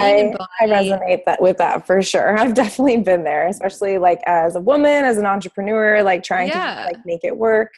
[0.00, 2.38] I, Bali, I, resonate that with that for sure.
[2.38, 6.76] I've definitely been there, especially like as a woman, as an entrepreneur, like trying yeah.
[6.76, 7.70] to like make it work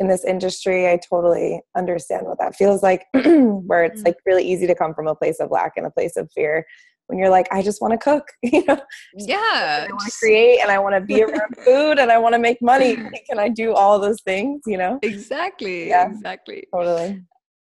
[0.00, 4.06] in this industry, I totally understand what that feels like, where it's mm-hmm.
[4.06, 6.64] like really easy to come from a place of lack and a place of fear
[7.08, 8.80] when you're like, I just want to cook, you know?
[9.14, 9.86] Yeah.
[9.86, 12.38] I want to create and I want to be around food and I want to
[12.38, 12.96] make money.
[13.28, 14.98] Can I do all those things, you know?
[15.02, 15.88] Exactly.
[15.88, 16.68] Yeah, exactly.
[16.72, 17.22] Totally.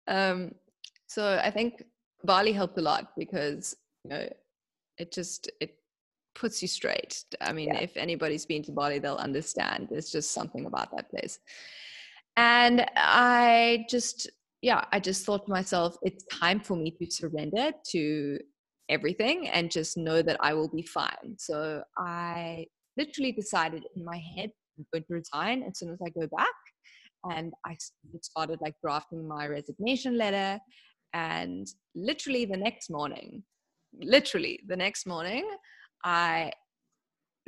[0.09, 0.53] Um,
[1.07, 1.85] so I think
[2.25, 4.29] Bali helped a lot because, you know,
[4.97, 5.77] it just, it
[6.35, 7.23] puts you straight.
[7.41, 7.81] I mean, yeah.
[7.81, 9.89] if anybody's been to Bali, they'll understand.
[9.91, 11.39] There's just something about that place.
[12.37, 14.31] And I just,
[14.63, 18.39] yeah, I just thought to myself, it's time for me to surrender to
[18.89, 21.37] everything and just know that I will be fine.
[21.39, 22.67] So I
[22.97, 26.49] literally decided in my head I'm going to resign as soon as I go back.
[27.25, 27.77] And I
[28.21, 30.59] started like drafting my resignation letter.
[31.15, 33.43] And literally the next morning,
[34.01, 35.49] literally the next morning,
[36.05, 36.53] I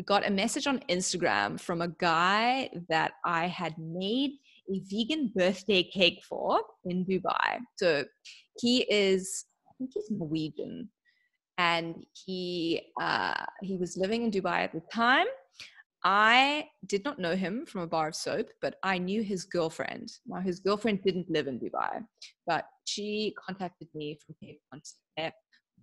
[0.04, 4.32] got a message on Instagram from a guy that I had made
[4.72, 7.58] a vegan birthday cake for in Dubai.
[7.76, 8.04] So
[8.58, 10.88] he is, I think he's Norwegian,
[11.58, 15.26] and he uh, he was living in Dubai at the time.
[16.04, 20.12] I did not know him from a bar of soap, but I knew his girlfriend.
[20.26, 22.04] Now his girlfriend didn't live in Dubai,
[22.46, 25.32] but she contacted me from Cape Town.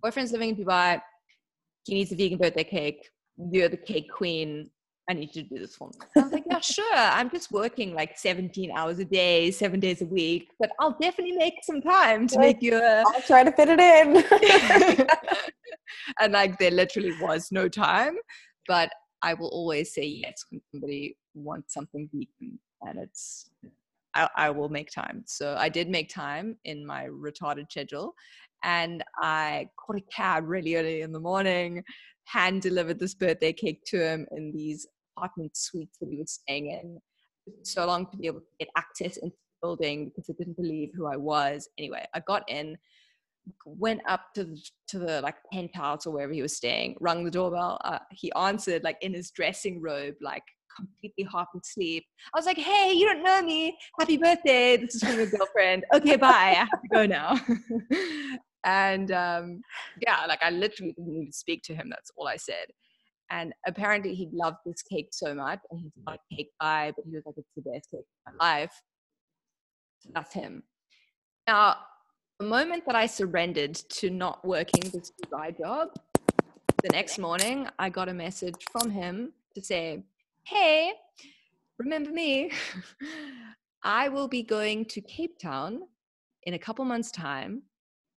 [0.02, 1.00] Boyfriend's living in Dubai.
[1.84, 3.08] He needs a vegan birthday cake.
[3.36, 4.70] You're the cake queen.
[5.08, 5.94] I need to do this for me.
[6.16, 6.94] I was like, yeah, sure.
[6.94, 11.36] I'm just working like 17 hours a day, seven days a week, but I'll definitely
[11.36, 13.02] make some time to make you a.
[13.06, 15.06] I'll try to fit it in.
[16.20, 18.16] and like, there literally was no time,
[18.66, 18.90] but
[19.20, 23.50] I will always say yes when somebody wants something vegan, and it's.
[24.16, 25.24] I, I will make time.
[25.26, 28.14] So I did make time in my retarded schedule,
[28.62, 31.82] and I caught a cab really early in the morning
[32.24, 36.70] hand delivered this birthday cake to him in these apartment suites that we were staying
[36.70, 37.00] in
[37.62, 40.90] so long to be able to get access into the building because it didn't believe
[40.94, 41.68] who I was.
[41.78, 42.76] Anyway, I got in,
[43.66, 47.30] went up to the, to the like penthouse or wherever he was staying, rung the
[47.30, 47.80] doorbell.
[47.84, 50.42] Uh, he answered like in his dressing robe, like
[50.76, 52.04] completely half asleep.
[52.34, 53.76] I was like, "Hey, you don't know me.
[53.98, 54.76] Happy birthday!
[54.76, 55.84] This is from your girlfriend.
[55.94, 56.28] Okay, bye.
[56.28, 57.38] I have to go now."
[58.64, 59.60] and um,
[60.00, 61.88] yeah, like I literally didn't even speak to him.
[61.90, 62.66] That's all I said.
[63.30, 67.04] And apparently he loved this cake so much, and he's not a cake guy, but
[67.04, 68.82] he was like, "It's the best cake of my life."
[70.00, 70.62] So that's him.
[71.46, 71.76] Now,
[72.38, 75.88] the moment that I surrendered to not working this guy job,
[76.82, 80.04] the next morning I got a message from him to say,
[80.44, 80.92] "Hey,
[81.78, 82.50] remember me?
[83.82, 85.82] I will be going to Cape Town
[86.44, 87.62] in a couple months' time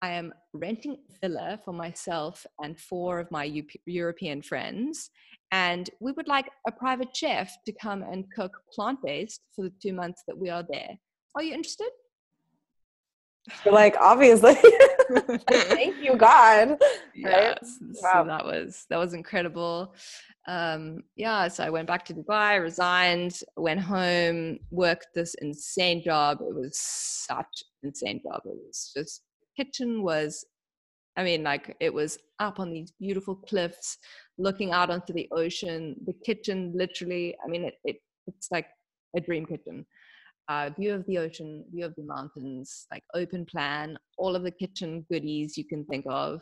[0.01, 5.10] I am renting a villa for myself and four of my European friends.
[5.51, 9.73] And we would like a private chef to come and cook plant based for the
[9.81, 10.97] two months that we are there.
[11.36, 11.89] Are you interested?
[13.63, 14.55] You're like, obviously.
[15.49, 16.77] Thank you, God.
[17.15, 17.77] Yes.
[18.01, 18.23] Wow.
[18.23, 19.93] So that was that was incredible.
[20.47, 26.39] Um, yeah, so I went back to Dubai, resigned, went home, worked this insane job.
[26.41, 28.41] It was such insane job.
[28.46, 29.21] It was just
[29.56, 30.45] kitchen was
[31.17, 33.97] I mean, like it was up on these beautiful cliffs,
[34.37, 35.95] looking out onto the ocean.
[36.06, 37.97] The kitchen, literally, I mean, it, it
[38.27, 38.67] it's like
[39.15, 39.85] a dream kitchen.
[40.47, 44.51] Uh, view of the ocean, view of the mountains, like open plan, all of the
[44.51, 46.41] kitchen goodies you can think of.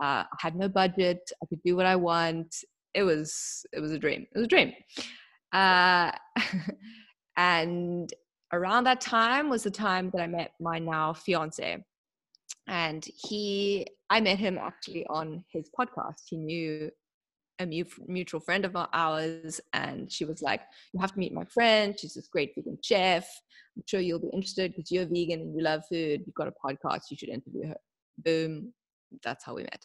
[0.00, 1.30] Uh, I had no budget.
[1.42, 2.54] I could do what I want.
[2.94, 4.26] It was it was a dream.
[4.34, 4.72] It was a dream.
[5.52, 6.12] Uh,
[7.36, 8.12] and
[8.52, 11.82] around that time was the time that I met my now fiance.
[12.70, 16.22] And he, I met him actually on his podcast.
[16.28, 16.90] He knew
[17.58, 17.66] a
[18.06, 20.62] mutual friend of ours, and she was like,
[20.94, 21.98] You have to meet my friend.
[21.98, 23.28] She's this great vegan chef.
[23.76, 26.22] I'm sure you'll be interested because you're vegan and you love food.
[26.24, 27.10] You've got a podcast.
[27.10, 27.76] You should interview her.
[28.24, 28.72] Boom.
[29.22, 29.84] That's how we met.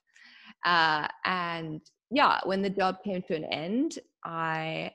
[0.65, 1.81] Uh, and
[2.11, 4.91] yeah, when the job came to an end, I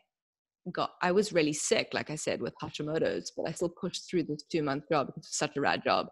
[0.73, 4.25] got I was really sick, like I said, with Hashimoto's, but I still pushed through
[4.25, 6.07] this two month job because it's such a rad job.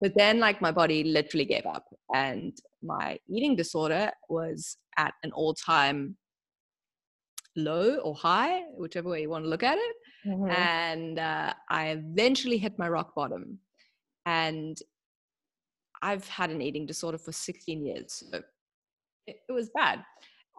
[0.00, 1.84] But then like my body literally gave up
[2.14, 6.16] and my eating disorder was at an all time
[7.56, 9.96] low or high, whichever way you want to look at it.
[10.26, 10.50] Mm-hmm.
[10.50, 13.58] And uh, I eventually hit my rock bottom.
[14.26, 14.78] And
[16.02, 18.24] I've had an eating disorder for 16 years.
[18.30, 18.38] So
[19.26, 20.04] it, it was bad.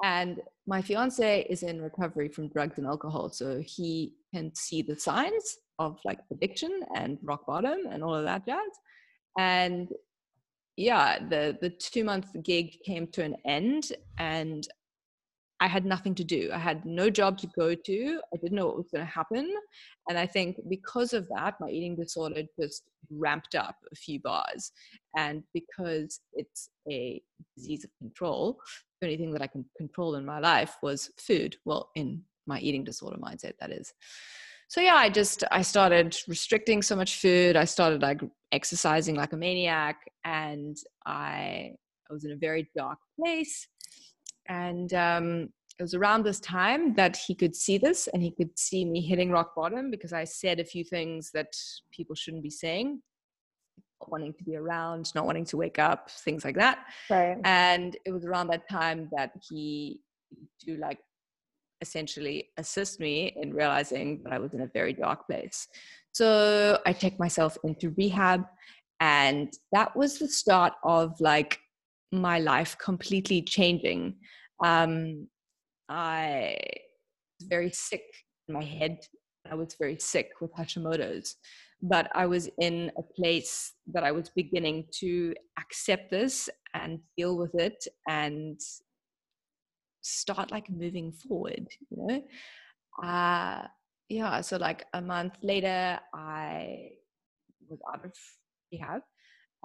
[0.04, 3.30] And my fiance is in recovery from drugs and alcohol.
[3.30, 8.24] So he can see the signs of like addiction and rock bottom and all of
[8.26, 8.60] that jazz.
[9.38, 9.90] And
[10.78, 14.68] yeah, the the two month gig came to an end and
[15.62, 16.50] I had nothing to do.
[16.52, 18.22] I had no job to go to.
[18.34, 19.48] I didn't know what was going to happen.
[20.10, 24.72] And I think because of that, my eating disorder just ramped up a few bars.
[25.16, 27.22] And because it's a
[27.56, 28.60] disease of control,
[29.00, 31.56] the only thing that I can control in my life was food.
[31.64, 33.94] Well, in my eating disorder mindset, that is.
[34.68, 37.56] So yeah, I just I started restricting so much food.
[37.56, 38.22] I started like
[38.52, 41.74] exercising like a maniac, and I
[42.10, 43.68] I was in a very dark place
[44.52, 45.50] and um,
[45.80, 49.02] it was around this time that he could see this and he could see me
[49.02, 51.48] hitting rock bottom because I said a few things that
[51.92, 53.02] people shouldn't be saying
[54.08, 56.80] wanting to be around, not wanting to wake up, things like that.
[57.08, 57.38] Right.
[57.44, 60.02] And it was around that time that he
[60.66, 60.98] to like
[61.82, 65.68] essentially assist me in realizing that I was in a very dark place.
[66.14, 68.44] So I take myself into rehab
[69.00, 71.60] and that was the start of like
[72.12, 74.16] my life completely changing.
[74.64, 75.28] Um,
[75.90, 76.58] I
[77.40, 78.04] was very sick
[78.48, 79.00] in my head.
[79.50, 81.36] I was very sick with Hashimoto's,
[81.82, 87.38] but I was in a place that I was beginning to accept this and deal
[87.38, 88.60] with it and
[90.02, 92.24] start like moving forward, you know?
[93.08, 93.68] Uh,
[94.12, 96.90] yeah, so like a month later, I
[97.70, 98.14] was out of
[98.72, 99.02] rehab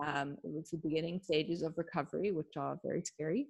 [0.04, 3.48] um, it was the beginning stages of recovery, which are very scary.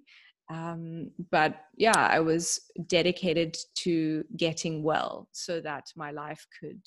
[0.49, 6.81] Um, but yeah, I was dedicated to getting well so that my life could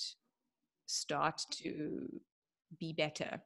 [0.87, 2.09] start to
[2.79, 3.43] be better.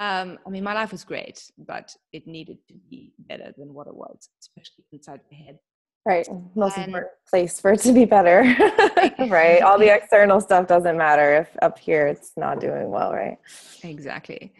[0.00, 3.86] Um, I mean, my life was great, but it needed to be better than what
[3.86, 5.58] it was, especially inside the head.
[6.06, 6.28] Right.
[6.54, 8.42] Most and, important place for it to be better.
[9.28, 9.60] right.
[9.60, 13.38] All the external stuff doesn't matter if up here it's not doing well, right?
[13.82, 14.54] Exactly.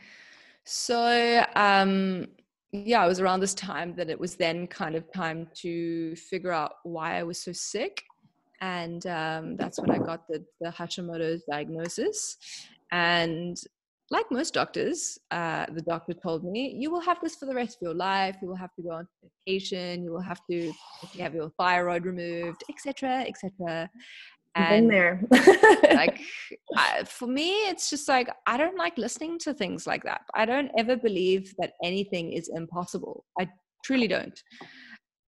[0.64, 2.26] So, um,
[2.72, 6.50] yeah, it was around this time that it was then kind of time to figure
[6.50, 8.02] out why I was so sick.
[8.60, 12.38] And um, that's when I got the, the Hashimoto's diagnosis.
[12.90, 13.56] And
[14.10, 17.78] like most doctors, uh, the doctor told me, you will have this for the rest
[17.78, 18.36] of your life.
[18.40, 20.04] You will have to go on medication.
[20.04, 20.72] You will have to
[21.18, 23.90] have your thyroid removed, etc., etc
[24.56, 25.20] and there
[25.92, 26.20] like
[26.76, 30.44] I, for me it's just like i don't like listening to things like that i
[30.44, 33.48] don't ever believe that anything is impossible i
[33.84, 34.40] truly don't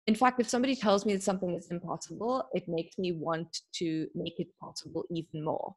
[0.07, 4.09] in fact if somebody tells me that something is impossible it makes me want to
[4.15, 5.75] make it possible even more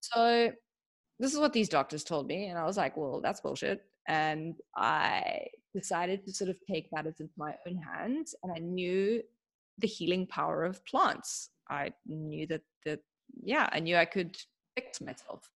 [0.00, 0.50] so
[1.18, 4.56] this is what these doctors told me and i was like well that's bullshit and
[4.76, 9.22] i decided to sort of take matters into my own hands and i knew
[9.78, 13.00] the healing power of plants I knew that that
[13.42, 14.36] yeah, I knew I could
[14.74, 15.50] fix myself.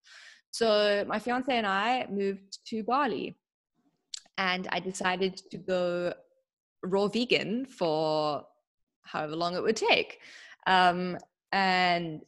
[0.51, 3.37] So my fiance and I moved to Bali,
[4.37, 6.13] and I decided to go
[6.83, 8.45] raw vegan for
[9.03, 10.19] however long it would take.
[10.67, 11.19] Um,
[11.53, 12.23] and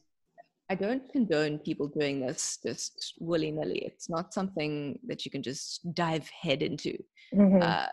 [0.69, 3.79] I don't condone people doing this just willy nilly.
[3.85, 6.97] It's not something that you can just dive head into.
[7.33, 7.61] Mm-hmm.
[7.61, 7.87] Uh,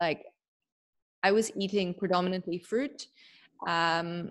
[0.00, 0.24] like,
[1.22, 3.06] I was eating predominantly fruit.
[3.66, 4.30] Um,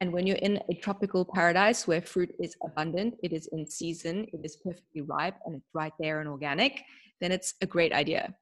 [0.00, 4.26] and when you're in a tropical paradise where fruit is abundant, it is in season,
[4.32, 6.82] it is perfectly ripe, and it's right there and organic,
[7.20, 8.34] then it's a great idea.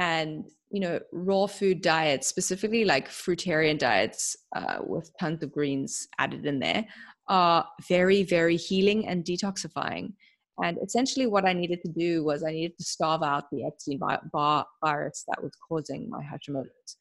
[0.00, 6.08] And you know, raw food diets, specifically like fruitarian diets uh, with tons of greens
[6.18, 6.84] added in there,
[7.28, 10.12] are very, very healing and detoxifying.
[10.62, 14.00] And essentially, what I needed to do was I needed to starve out the Epstein
[14.00, 16.96] virus that was causing my Hashimoto's.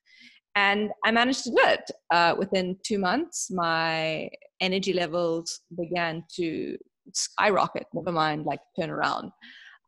[0.56, 1.92] And I managed to do it.
[2.12, 6.78] Uh, within two months, my energy levels began to
[7.14, 7.86] skyrocket.
[7.94, 9.32] Never mind, like turn around.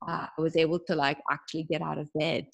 [0.08, 2.48] Uh, I was able to like actually get out of bed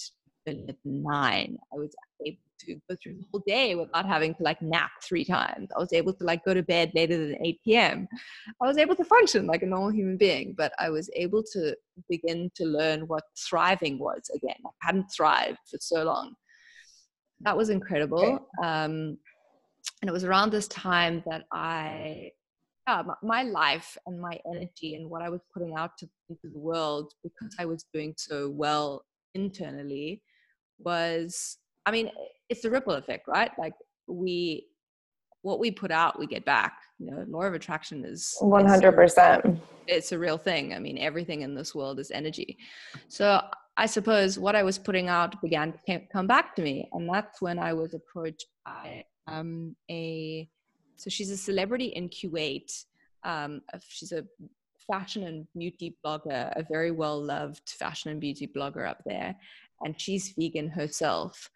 [0.48, 1.58] at nine.
[1.74, 1.94] I was
[2.26, 5.70] able to go through the whole day without having to like nap three times.
[5.76, 8.08] I was able to like go to bed later than 8 p.m.
[8.62, 11.76] I was able to function like a normal human being, but I was able to
[12.10, 14.58] begin to learn what thriving was again.
[14.66, 16.36] I hadn't thrived for so long.
[17.42, 18.24] That was incredible.
[18.24, 18.68] Okay.
[18.68, 19.18] Um,
[20.02, 22.32] and it was around this time that I
[22.88, 26.60] yeah, my life and my energy and what I was putting out to, into the
[26.60, 29.04] world because I was doing so well
[29.34, 30.22] internally
[30.78, 31.58] was
[31.88, 32.10] I mean,
[32.50, 33.52] it's a ripple effect, right?
[33.58, 33.74] Like
[34.08, 34.68] we,
[35.42, 36.78] what we put out, we get back.
[37.00, 39.60] You know, law of attraction is one hundred percent.
[39.88, 40.74] It's a real thing.
[40.74, 42.58] I mean, everything in this world is energy.
[43.08, 43.42] So
[43.78, 47.42] I suppose what I was putting out began to come back to me, and that's
[47.42, 50.50] when I was approached by um, a.
[50.98, 52.72] So she's a celebrity in Kuwait.
[53.24, 54.24] Um, she's a
[54.90, 59.36] fashion and beauty blogger, a very well loved fashion and beauty blogger up there
[59.82, 61.50] and she's vegan herself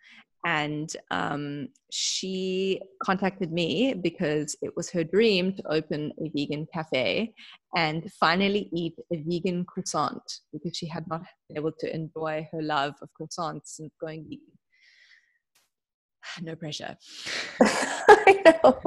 [0.45, 7.33] and um, she contacted me because it was her dream to open a vegan cafe
[7.75, 10.21] and finally eat a vegan croissant
[10.53, 14.39] because she had not been able to enjoy her love of croissants since going vegan.
[16.41, 16.95] No pressure.
[17.61, 18.79] I know.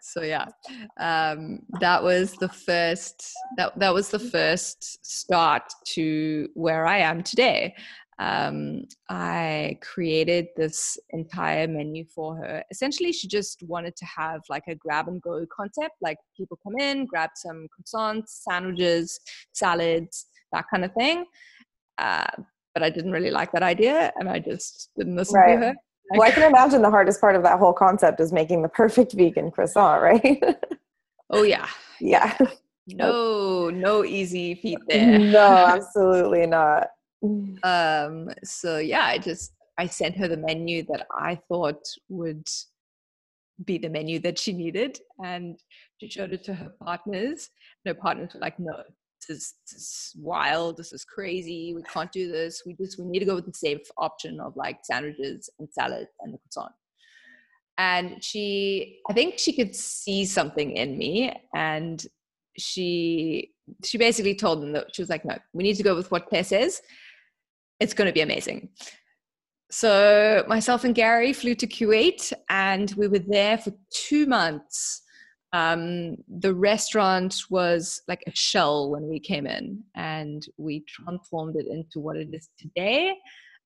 [0.00, 0.46] so yeah,
[0.98, 3.32] um, that was the first.
[3.56, 7.74] That that was the first start to where I am today
[8.18, 12.62] um, I created this entire menu for her.
[12.70, 15.96] Essentially, she just wanted to have like a grab and go concept.
[16.00, 19.18] Like people come in, grab some croissants, sandwiches,
[19.52, 21.24] salads, that kind of thing.
[21.98, 22.26] Uh,
[22.74, 25.54] but I didn't really like that idea, and I just didn't listen right.
[25.54, 25.74] to her.
[26.10, 29.12] Well, I can imagine the hardest part of that whole concept is making the perfect
[29.12, 30.42] vegan croissant, right?
[31.30, 31.68] oh yeah,
[32.00, 32.36] yeah.
[32.86, 35.18] No, no easy feat there.
[35.18, 35.38] No,
[35.68, 36.88] absolutely not.
[37.62, 42.46] Um, so yeah, I just I sent her the menu that I thought would
[43.64, 45.58] be the menu that she needed, and
[46.00, 47.50] she showed it to her partners.
[47.84, 48.82] And her partners were like, "No,
[49.28, 50.76] this is, this is wild.
[50.76, 51.72] This is crazy.
[51.74, 52.62] We can't do this.
[52.66, 56.08] We just we need to go with the safe option of like sandwiches and salad
[56.20, 56.74] and the croissant."
[57.76, 62.04] And she, I think she could see something in me, and
[62.58, 63.52] she
[63.82, 66.26] she basically told them that she was like, "No, we need to go with what
[66.26, 66.82] Claire says."
[67.80, 68.68] It's going to be amazing.
[69.70, 75.02] So myself and Gary flew to Kuwait and we were there for two months.
[75.52, 81.66] Um, the restaurant was like a shell when we came in and we transformed it
[81.66, 83.14] into what it is today,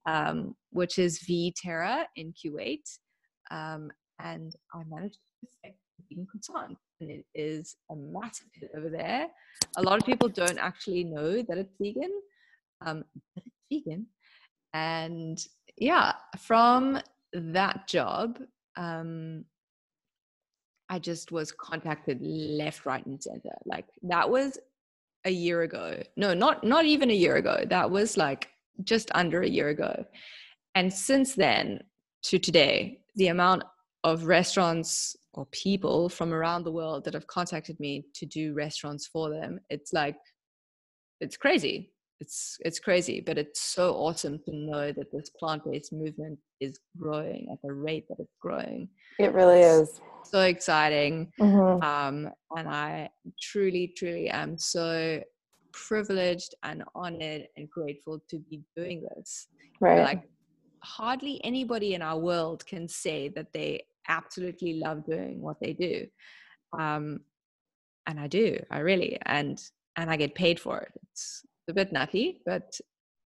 [0.06, 2.88] um, which is V Terra in Kuwait.
[3.50, 5.78] Um, and I managed to perfect
[6.08, 6.78] vegan croissant.
[7.00, 9.28] And it is a massive hit over there.
[9.76, 12.12] A lot of people don't actually know that it's vegan,
[12.84, 13.04] um,
[13.34, 14.06] but it's vegan.
[14.74, 15.38] And
[15.76, 17.00] yeah, from
[17.32, 18.38] that job,
[18.76, 19.44] um,
[20.88, 23.56] I just was contacted left, right, and center.
[23.66, 24.58] Like that was
[25.24, 26.02] a year ago.
[26.16, 27.64] No, not not even a year ago.
[27.68, 28.48] That was like
[28.84, 30.04] just under a year ago.
[30.74, 31.80] And since then
[32.24, 33.64] to today, the amount
[34.04, 39.06] of restaurants or people from around the world that have contacted me to do restaurants
[39.06, 40.16] for them, it's like
[41.20, 46.38] it's crazy it's it's crazy but it's so awesome to know that this plant-based movement
[46.60, 48.88] is growing at the rate that it's growing.
[49.18, 50.00] It really is.
[50.24, 51.82] so exciting mm-hmm.
[51.82, 53.08] um, and i
[53.40, 55.22] truly truly am so
[55.72, 59.46] privileged and honored and grateful to be doing this.
[59.80, 60.02] Right.
[60.02, 60.22] like
[60.82, 66.06] hardly anybody in our world can say that they absolutely love doing what they do.
[66.78, 67.20] Um,
[68.08, 69.62] and i do i really and
[69.96, 70.92] and i get paid for it.
[71.12, 72.78] It's a bit nutty, but.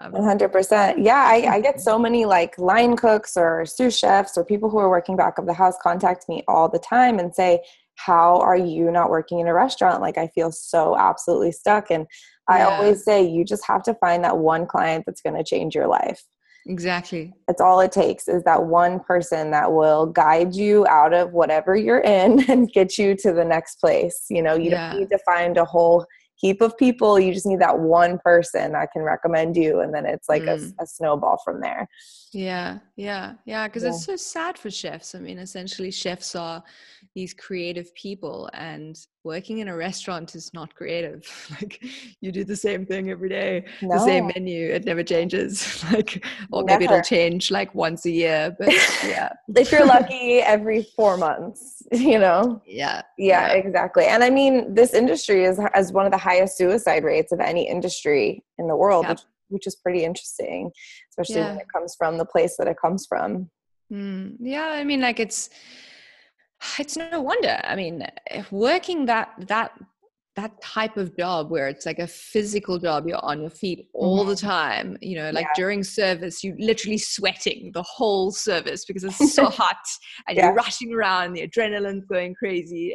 [0.02, 1.04] Um, 100%.
[1.04, 4.78] Yeah, I, I get so many like line cooks or sous chefs or people who
[4.78, 7.62] are working back of the house contact me all the time and say,
[7.96, 10.00] how are you not working in a restaurant?
[10.00, 11.90] Like, I feel so absolutely stuck.
[11.90, 12.06] And
[12.48, 12.68] I yeah.
[12.68, 15.86] always say, you just have to find that one client that's going to change your
[15.86, 16.22] life.
[16.66, 17.32] Exactly.
[17.48, 21.76] It's all it takes is that one person that will guide you out of whatever
[21.76, 24.26] you're in and get you to the next place.
[24.30, 24.90] You know, you yeah.
[24.90, 26.06] don't need to find a whole
[26.40, 30.06] heap of people you just need that one person that can recommend you and then
[30.06, 30.72] it's like mm.
[30.78, 31.86] a, a, snowball from there
[32.32, 33.90] yeah yeah yeah because yeah.
[33.90, 36.62] it's so sad for chefs i mean essentially chefs are
[37.14, 41.26] these creative people and working in a restaurant is not creative.
[41.60, 41.84] Like
[42.20, 43.94] you do the same thing every day no.
[43.94, 45.84] the same menu it never changes.
[45.92, 46.78] Like or never.
[46.78, 48.68] maybe it'll change like once a year but
[49.04, 49.30] yeah.
[49.56, 52.62] If you're lucky every four months you know?
[52.66, 53.52] Yeah, yeah yeah.
[53.52, 54.06] exactly.
[54.06, 57.68] And i mean this industry is as one of the highest suicide rates of any
[57.68, 60.70] industry in the world which, which, is pretty interesting
[61.10, 61.50] especially yeah.
[61.50, 63.50] when it comes from the place that it comes from.
[63.92, 65.50] Mm, yeah i mean like it's
[66.78, 68.06] it's no wonder i mean
[68.50, 69.72] working that that
[70.36, 74.20] that type of job where it's like a physical job you're on your feet all
[74.20, 74.30] mm-hmm.
[74.30, 75.52] the time you know like yeah.
[75.56, 79.76] during service you literally sweating the whole service because it's so hot
[80.28, 80.46] and yeah.
[80.46, 82.94] you're rushing around the adrenaline's going crazy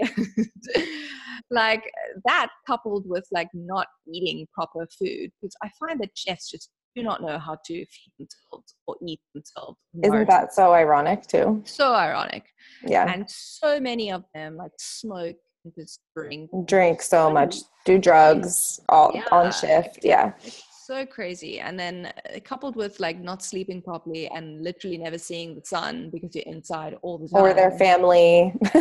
[1.52, 1.84] like
[2.26, 7.04] that coupled with like not eating proper food because i find that chefs just do
[7.04, 9.78] not know how to feed themselves or eat themselves.
[10.04, 11.62] Isn't that so ironic too?
[11.66, 12.46] So ironic.
[12.86, 13.12] Yeah.
[13.12, 16.50] And so many of them like smoke and just drink.
[16.66, 19.26] Drink so much, do drugs all yeah.
[19.32, 20.00] on shift.
[20.04, 20.34] Yeah.
[20.44, 21.60] It's so crazy.
[21.60, 26.10] And then uh, coupled with like not sleeping properly and literally never seeing the sun
[26.12, 27.42] because you're inside all the time.
[27.42, 28.54] Or their family,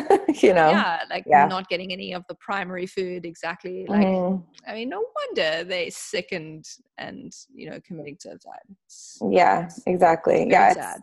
[0.43, 0.71] you know.
[0.71, 1.47] Yeah, like yeah.
[1.47, 3.87] not getting any of the primary food exactly.
[3.89, 4.71] Like mm-hmm.
[4.71, 6.67] I mean, no wonder they sickened
[6.99, 9.31] and you know committing suicide.
[9.31, 10.49] yeah, exactly.
[10.51, 10.97] yeah,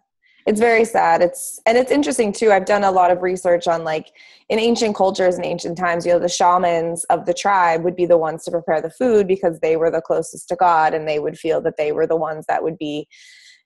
[0.51, 1.21] it's very sad.
[1.21, 2.51] It's and it's interesting too.
[2.51, 4.11] I've done a lot of research on like
[4.49, 8.05] in ancient cultures and ancient times you know the shamans of the tribe would be
[8.05, 11.19] the ones to prepare the food because they were the closest to god and they
[11.19, 13.07] would feel that they were the ones that would be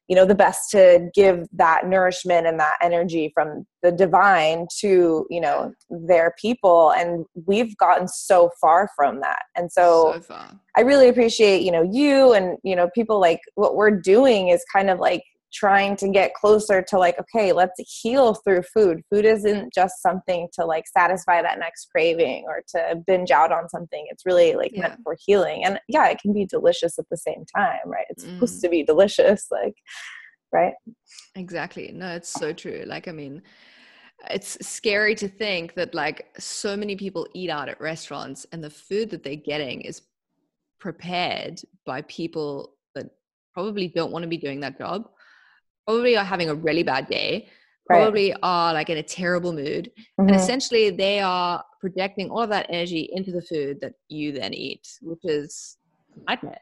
[0.07, 5.25] you know the best to give that nourishment and that energy from the divine to
[5.29, 6.91] you know their people.
[6.91, 9.43] And we've gotten so far from that.
[9.55, 10.35] And so, so
[10.77, 14.63] i really appreciate you know you and you know people like what we're doing is
[14.71, 15.23] kind of like
[15.55, 19.01] trying to get closer to like okay let's heal through food.
[19.09, 23.69] Food isn't just something to like satisfy that next craving or to binge out on
[23.69, 24.05] something.
[24.09, 24.81] It's really like yeah.
[24.81, 25.63] meant for healing.
[25.65, 28.05] And yeah it can be delicious at the same time right?
[28.09, 28.33] It's mm.
[28.35, 29.75] supposed to be delicious like
[30.51, 30.73] right?
[31.35, 31.91] Exactly.
[31.93, 32.83] No it's so true.
[32.85, 33.41] Like i mean
[34.29, 38.69] it's scary to think that like so many people eat out at restaurants and the
[38.69, 40.01] food that they're getting is
[40.79, 43.07] prepared by people that
[43.53, 45.09] probably don't want to be doing that job
[45.85, 47.47] probably are having a really bad day,
[47.87, 48.39] probably right.
[48.43, 49.91] are like in a terrible mood.
[49.97, 50.27] Mm-hmm.
[50.27, 54.53] And essentially, they are projecting all of that energy into the food that you then
[54.53, 55.77] eat, which is
[56.27, 56.59] nightmare.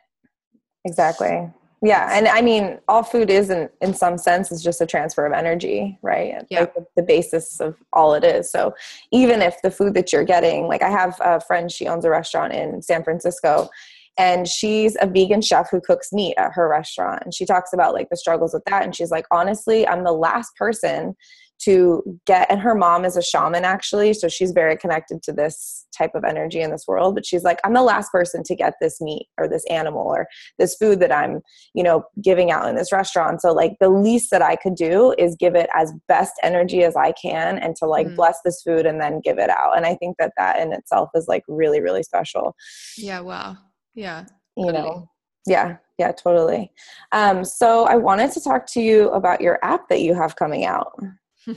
[0.85, 1.49] Exactly.
[1.85, 5.25] Yeah, and I mean, all food is, in, in some sense, is just a transfer
[5.25, 6.35] of energy, right?
[6.49, 6.61] Yeah.
[6.61, 8.49] Like the, the basis of all it is.
[8.49, 8.73] So
[9.11, 12.09] even if the food that you're getting, like I have a friend, she owns a
[12.09, 13.69] restaurant in San Francisco,
[14.17, 17.23] and she's a vegan chef who cooks meat at her restaurant.
[17.23, 18.83] And she talks about like the struggles with that.
[18.83, 21.15] And she's like honestly i'm the last person
[21.61, 24.13] to get and her mom is a shaman actually.
[24.13, 27.15] So she's very connected to this type of energy in this world.
[27.15, 30.27] But she's like i'm the last person to get this meat or this animal or
[30.59, 31.41] this food that i'm
[31.73, 33.41] you know giving out in this restaurant.
[33.41, 36.95] So like the least that i could do is give it as best energy as
[36.95, 38.15] i can and to like mm.
[38.15, 39.75] bless this food and then give it out.
[39.75, 42.55] And i think that that in itself is like really really special.
[42.97, 43.57] Yeah wow
[43.93, 44.25] yeah.
[44.55, 44.83] You totally.
[44.83, 45.09] know,
[45.45, 46.71] yeah, yeah, totally.
[47.11, 50.65] Um, so I wanted to talk to you about your app that you have coming
[50.65, 50.97] out.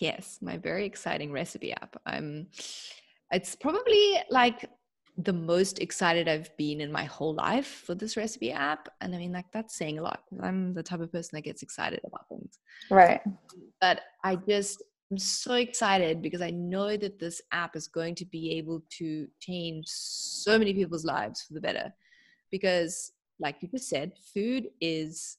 [0.00, 1.96] yes, my very exciting recipe app.
[2.06, 2.48] I'm
[3.30, 4.68] it's probably like
[5.18, 8.88] the most excited I've been in my whole life for this recipe app.
[9.00, 10.22] And I mean, like, that's saying a lot.
[10.40, 12.58] I'm the type of person that gets excited about things.
[12.88, 13.20] Right.
[13.80, 18.26] But I just, I'm so excited because I know that this app is going to
[18.26, 21.92] be able to change so many people's lives for the better.
[22.50, 25.38] Because, like you just said, food is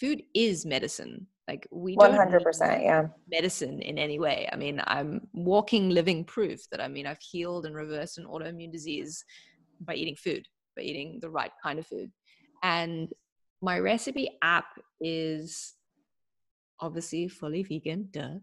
[0.00, 1.26] food is medicine.
[1.46, 3.06] Like we 100%, yeah.
[3.30, 4.48] medicine in any way.
[4.52, 8.72] I mean, I'm walking living proof that I mean I've healed and reversed an autoimmune
[8.72, 9.24] disease
[9.80, 10.46] by eating food,
[10.76, 12.10] by eating the right kind of food.
[12.62, 13.08] And
[13.62, 14.66] my recipe app
[15.00, 15.74] is
[16.80, 18.38] obviously fully vegan, duh.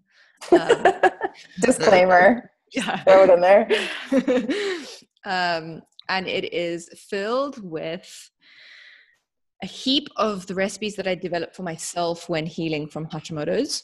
[0.51, 0.83] Um,
[1.61, 2.51] Disclaimer.
[2.73, 3.03] yeah.
[3.03, 3.67] Throw it in there.
[5.25, 8.29] um, and it is filled with
[9.63, 13.83] a heap of the recipes that I developed for myself when healing from Hashimoto's.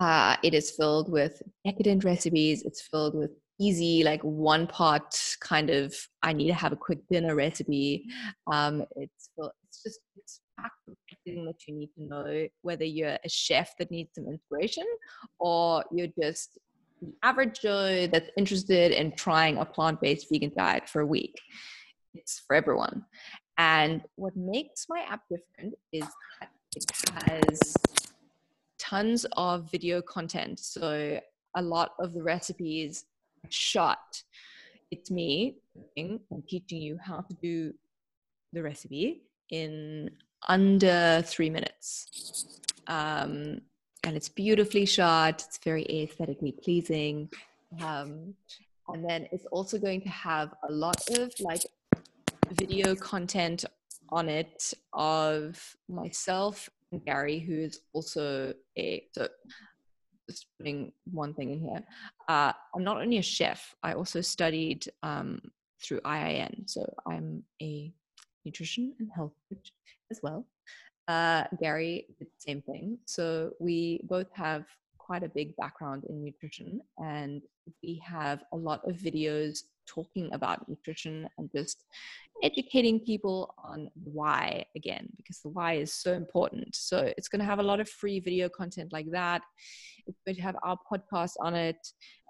[0.00, 2.62] Uh, it is filled with decadent recipes.
[2.62, 3.30] It's filled with
[3.60, 8.04] easy, like one pot kind of I need to have a quick dinner recipe.
[8.50, 13.28] Um, it's it's just it's packed with that you need to know, whether you're a
[13.28, 14.84] chef that needs some inspiration
[15.38, 16.58] or you're just
[17.00, 21.40] the average Joe that's interested in trying a plant based vegan diet for a week.
[22.14, 23.04] It's for everyone.
[23.58, 26.04] And what makes my app different is
[26.40, 26.84] that it
[27.28, 27.74] has
[28.78, 30.58] tons of video content.
[30.60, 31.20] So
[31.56, 33.04] a lot of the recipes
[33.48, 34.22] shot.
[34.90, 35.56] It's me
[36.48, 37.74] teaching you how to do
[38.52, 40.10] the recipe in
[40.48, 42.60] under three minutes.
[42.86, 43.60] Um,
[44.02, 47.30] and it's beautifully shot, it's very aesthetically pleasing.
[47.82, 48.34] Um,
[48.88, 51.62] and then it's also going to have a lot of like
[52.52, 53.64] video content
[54.10, 59.28] on it of myself and Gary, who is also a so
[60.28, 61.82] just putting one thing in here.
[62.28, 65.40] Uh, I'm not only a chef, I also studied um,
[65.82, 66.68] through IIN.
[66.68, 67.92] So I'm a
[68.44, 69.72] nutrition and health coach
[70.10, 70.46] as well.
[71.08, 72.98] Uh, Gary did the same thing.
[73.06, 74.64] So we both have
[75.04, 77.42] quite a big background in nutrition and
[77.82, 81.84] we have a lot of videos talking about nutrition and just
[82.42, 87.44] educating people on why again because the why is so important so it's going to
[87.44, 89.42] have a lot of free video content like that
[90.06, 91.76] it's going to have our podcast on it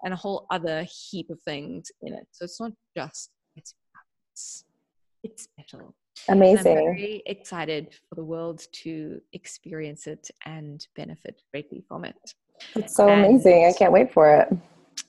[0.03, 3.73] and a whole other heap of things in it so it's not just it's
[5.23, 5.95] it's special
[6.29, 12.15] amazing I'm very excited for the world to experience it and benefit greatly from it
[12.75, 14.49] it's so and amazing i can't wait for it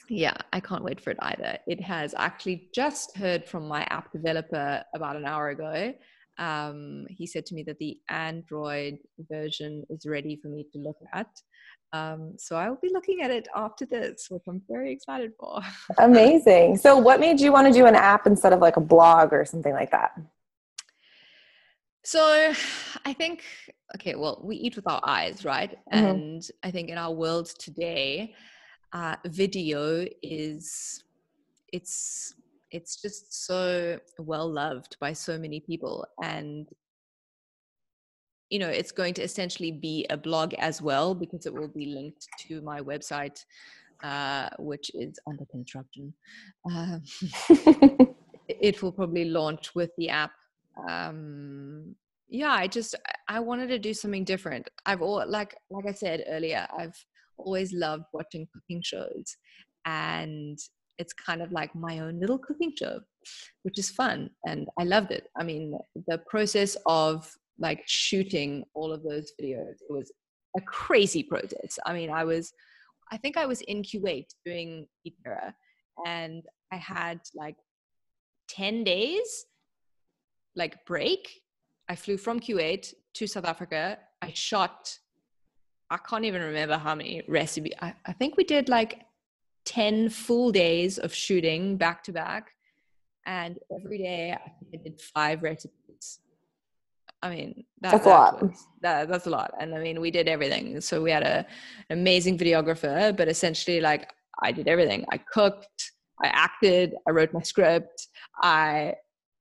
[0.08, 1.58] yeah, I can't wait for it either.
[1.66, 5.94] It has actually just heard from my app developer about an hour ago.
[6.38, 10.98] Um, he said to me that the Android version is ready for me to look
[11.12, 11.28] at.
[11.92, 15.60] Um, so I will be looking at it after this, which I'm very excited for.
[15.98, 16.76] Amazing.
[16.76, 19.44] So, what made you want to do an app instead of like a blog or
[19.44, 20.12] something like that?
[22.06, 22.52] So,
[23.04, 23.42] I think,
[23.96, 25.76] okay, well, we eat with our eyes, right?
[25.92, 26.06] Mm-hmm.
[26.06, 28.32] And I think in our world today,
[28.92, 31.02] uh, video is
[31.72, 32.34] it's
[32.70, 36.68] it's just so well loved by so many people and
[38.50, 41.86] you know it's going to essentially be a blog as well because it will be
[41.86, 43.44] linked to my website
[44.04, 46.14] uh, which is under construction
[46.70, 47.02] um,
[48.48, 50.30] it will probably launch with the app
[50.88, 51.94] um,
[52.28, 52.94] yeah i just
[53.28, 54.68] i wanted to do something different.
[54.84, 56.96] I've all like like i said earlier i've
[57.38, 59.36] always loved watching cooking shows
[59.84, 60.58] and
[60.98, 63.00] it's kind of like my own little cooking show
[63.62, 65.28] which is fun and i loved it.
[65.38, 70.12] I mean the process of like shooting all of those videos it was
[70.56, 71.78] a crazy process.
[71.86, 72.52] I mean i was
[73.12, 75.54] i think i was in kuwait doing V Terra,
[76.06, 77.56] and i had like
[78.48, 79.46] 10 days
[80.56, 81.42] like break
[81.88, 84.98] i flew from kuwait to south africa i shot
[85.90, 87.74] I can't even remember how many recipes.
[87.80, 89.02] I, I think we did like
[89.66, 92.52] 10 full days of shooting back to back.
[93.24, 96.20] And every day I think I did five recipes.
[97.22, 98.42] I mean, that, that's that a lot.
[98.42, 99.52] Was, that, that's a lot.
[99.58, 100.80] And I mean, we did everything.
[100.80, 101.46] So we had a,
[101.90, 105.04] an amazing videographer, but essentially, like, I did everything.
[105.10, 105.92] I cooked,
[106.22, 108.08] I acted, I wrote my script,
[108.42, 108.94] I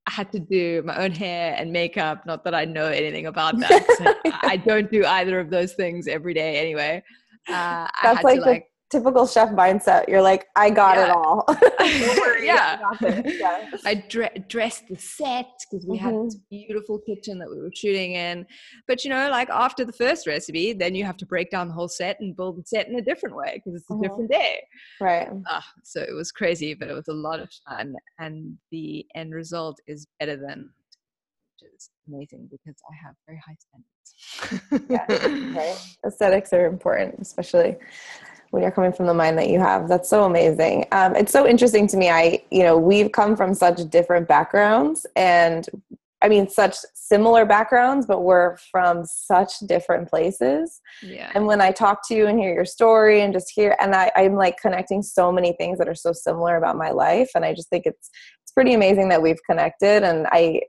[0.08, 2.26] I had to do my own hair and makeup.
[2.26, 4.18] Not that I know anything about that.
[4.44, 7.04] I don't do either of those things every day anyway.
[7.48, 10.08] Uh, That's like, to, like typical chef mindset.
[10.08, 11.06] You're like, I got yeah.
[11.06, 11.46] it all.
[12.20, 12.80] worry, yeah.
[13.02, 13.70] I, yeah.
[13.86, 16.06] I dre- dressed the set because we mm-hmm.
[16.06, 18.46] had this beautiful kitchen that we were shooting in.
[18.88, 21.74] But you know, like after the first recipe, then you have to break down the
[21.74, 24.04] whole set and build the set in a different way because it's a mm-hmm.
[24.04, 24.62] different day.
[25.02, 25.30] Right.
[25.50, 27.96] Uh, so it was crazy, but it was a lot of fun.
[28.20, 30.70] And the end result is better than
[31.62, 34.90] which is amazing because I have very high standards.
[34.90, 35.78] yeah, right.
[36.06, 37.78] Aesthetics are important, especially
[38.56, 39.90] when you're coming from the mind that you have.
[39.90, 40.86] That's so amazing.
[40.94, 42.10] Um, it's so interesting to me.
[42.10, 45.68] I, you know, we've come from such different backgrounds and
[46.22, 50.80] I mean, such similar backgrounds, but we're from such different places.
[51.04, 51.32] Yeah.
[51.36, 54.10] And when I talk to you and hear your story and just hear, and I,
[54.16, 57.30] I'm like connecting so many things that are so similar about my life.
[57.36, 58.10] And I just think it's,
[58.42, 60.04] it's pretty amazing that we've connected.
[60.04, 60.62] And I,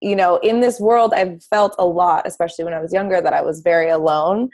[0.00, 3.34] you know, in this world, I've felt a lot, especially when I was younger, that
[3.34, 4.48] I was very alone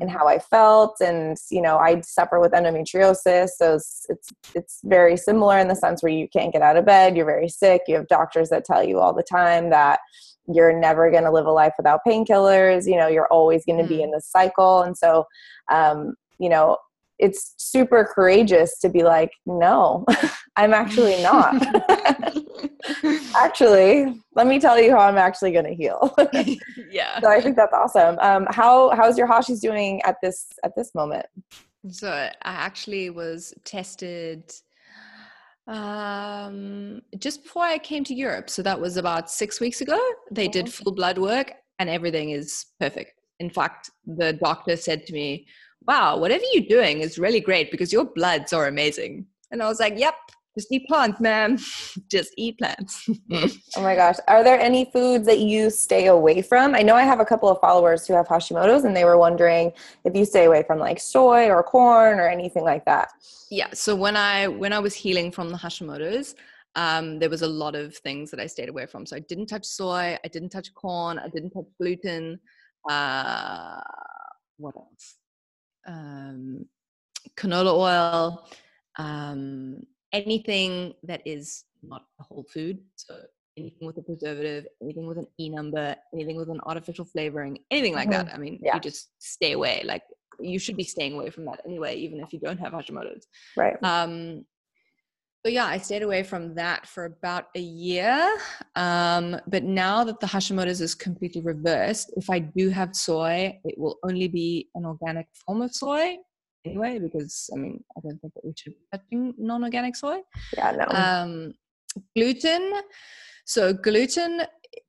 [0.00, 0.96] and how I felt.
[1.00, 5.76] And you know, I suffer with endometriosis, so it's, it's it's very similar in the
[5.76, 8.64] sense where you can't get out of bed, you're very sick, you have doctors that
[8.64, 10.00] tell you all the time that
[10.48, 12.86] you're never going to live a life without painkillers.
[12.86, 13.88] You know, you're always going to mm.
[13.88, 15.24] be in this cycle, and so
[15.70, 16.76] um, you know,
[17.18, 20.04] it's super courageous to be like, no,
[20.56, 21.54] I'm actually not.
[23.36, 26.14] actually, let me tell you how I'm actually going to heal.
[26.90, 27.20] yeah.
[27.20, 28.18] So I think that's awesome.
[28.20, 31.26] Um, how how's your Hashi's doing at this at this moment?
[31.90, 34.52] So I actually was tested
[35.66, 38.50] um, just before I came to Europe.
[38.50, 39.98] So that was about six weeks ago.
[40.30, 43.12] They did full blood work and everything is perfect.
[43.38, 45.46] In fact, the doctor said to me,
[45.86, 49.26] Wow, whatever you're doing is really great because your bloods are amazing.
[49.50, 50.14] And I was like, Yep,
[50.56, 51.58] just eat plants, man.
[52.10, 53.08] just eat plants.
[53.32, 54.16] oh my gosh.
[54.26, 56.74] Are there any foods that you stay away from?
[56.74, 59.72] I know I have a couple of followers who have Hashimoto's and they were wondering
[60.04, 63.10] if you stay away from like soy or corn or anything like that.
[63.50, 63.68] Yeah.
[63.74, 66.34] So when I when I was healing from the Hashimoto's,
[66.74, 69.04] um, there was a lot of things that I stayed away from.
[69.04, 72.40] So I didn't touch soy, I didn't touch corn, I didn't touch gluten.
[72.88, 73.80] Uh,
[74.56, 75.16] what else?
[75.86, 76.66] Um,
[77.36, 78.48] canola oil.
[78.98, 79.82] Um,
[80.12, 82.78] anything that is not a whole food.
[82.96, 83.16] So
[83.56, 87.94] anything with a preservative, anything with an E number, anything with an artificial flavoring, anything
[87.94, 88.26] like mm-hmm.
[88.26, 88.34] that.
[88.34, 88.74] I mean, yeah.
[88.74, 89.82] you just stay away.
[89.84, 90.02] Like
[90.40, 93.26] you should be staying away from that anyway, even if you don't have Hashimoto's.
[93.56, 93.76] Right.
[93.82, 94.44] Um,
[95.46, 98.36] so yeah, I stayed away from that for about a year.
[98.74, 103.78] Um, but now that the Hashimoto's is completely reversed, if I do have soy, it
[103.78, 106.16] will only be an organic form of soy
[106.64, 110.18] anyway, because I mean, I don't think that we should be touching non-organic soy.
[110.56, 110.86] Yeah, no.
[110.88, 111.54] Um,
[112.16, 112.82] gluten.
[113.44, 114.42] So gluten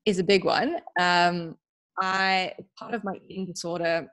[0.07, 0.77] is a big one.
[0.99, 1.55] Um,
[2.01, 4.07] I part of my eating disorder.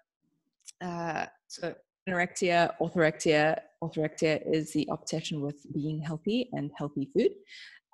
[0.85, 1.75] Uh, so
[2.07, 3.59] anorexia, orthorexia.
[3.85, 7.33] Orthorexia is the obsession with being healthy and healthy food.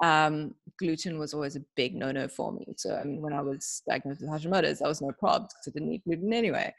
[0.02, 2.66] Um, gluten was always a big no-no for me.
[2.76, 5.70] So I mean, when I was diagnosed with Hashimoto's, that was no problem because I
[5.72, 6.72] didn't eat gluten anyway.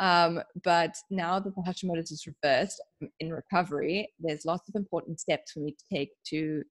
[0.00, 2.82] Um, but now that the Hashimoto's is reversed
[3.20, 6.64] in recovery, there's lots of important steps for me to take to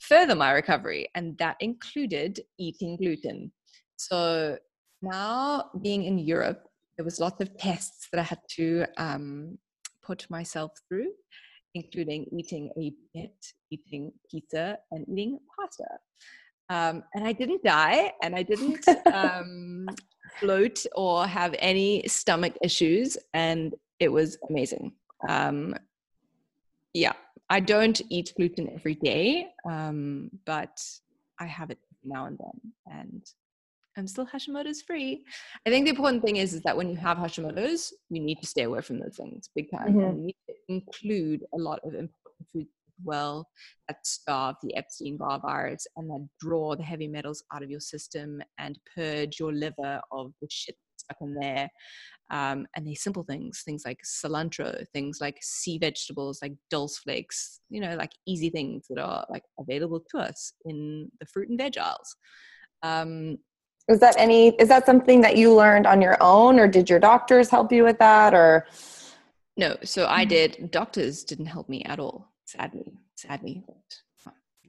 [0.00, 3.52] further my recovery, and that included eating gluten.
[3.96, 4.56] So
[5.02, 9.58] now being in Europe, there was lots of tests that I had to um,
[10.02, 11.12] put myself through,
[11.74, 13.34] including eating a bit,
[13.70, 15.84] eating pizza, and eating pasta.
[16.68, 19.88] Um, and I didn't die, and I didn't um,
[20.38, 24.92] float or have any stomach issues, and it was amazing.
[25.28, 25.74] Um,
[26.94, 27.12] yeah,
[27.48, 30.82] I don't eat gluten every day, um, but
[31.38, 33.22] I have it now and then, and
[33.96, 35.24] I'm still Hashimoto's free.
[35.66, 38.46] I think the important thing is, is that when you have Hashimoto's, you need to
[38.46, 39.94] stay away from those things big time.
[39.94, 40.18] Mm-hmm.
[40.18, 43.48] You need to include a lot of important foods as well
[43.88, 47.80] that starve the Epstein Barr virus and that draw the heavy metals out of your
[47.80, 51.68] system and purge your liver of the shit stuck in there.
[52.30, 57.60] Um, and these simple things, things like cilantro, things like sea vegetables, like dulse flakes,
[57.68, 61.58] you know, like easy things that are like available to us in the fruit and
[61.58, 62.16] veg aisles.
[62.82, 63.36] Um,
[63.88, 67.00] is that any, is that something that you learned on your own or did your
[67.00, 68.66] doctors help you with that or?
[69.56, 70.28] No, so I mm-hmm.
[70.28, 70.70] did.
[70.70, 73.64] Doctors didn't help me at all sadly, sadly.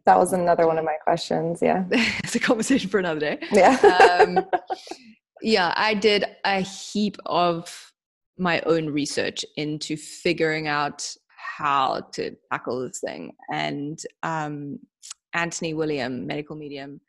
[0.05, 1.61] That was another one of my questions.
[1.61, 1.85] Yeah.
[1.91, 3.39] it's a conversation for another day.
[3.51, 3.77] Yeah.
[4.19, 4.45] um,
[5.41, 7.91] yeah, I did a heap of
[8.37, 13.33] my own research into figuring out how to tackle this thing.
[13.51, 14.79] And um,
[15.33, 16.99] Anthony William, medical medium,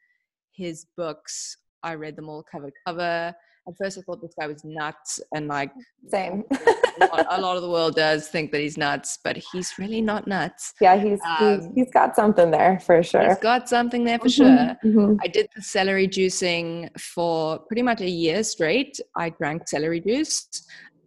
[0.53, 3.35] his books, I read them all cover to cover
[3.67, 5.73] at first I thought this guy was nuts and like
[6.09, 6.45] same.
[7.01, 10.75] a lot of the world does think that he's nuts, but he's really not nuts.
[10.81, 13.27] Yeah, he's um, he's, he's got something there for sure.
[13.27, 14.93] He's got something there for mm-hmm, sure.
[14.93, 15.17] Mm-hmm.
[15.23, 18.99] I did the celery juicing for pretty much a year straight.
[19.17, 20.47] I drank celery juice.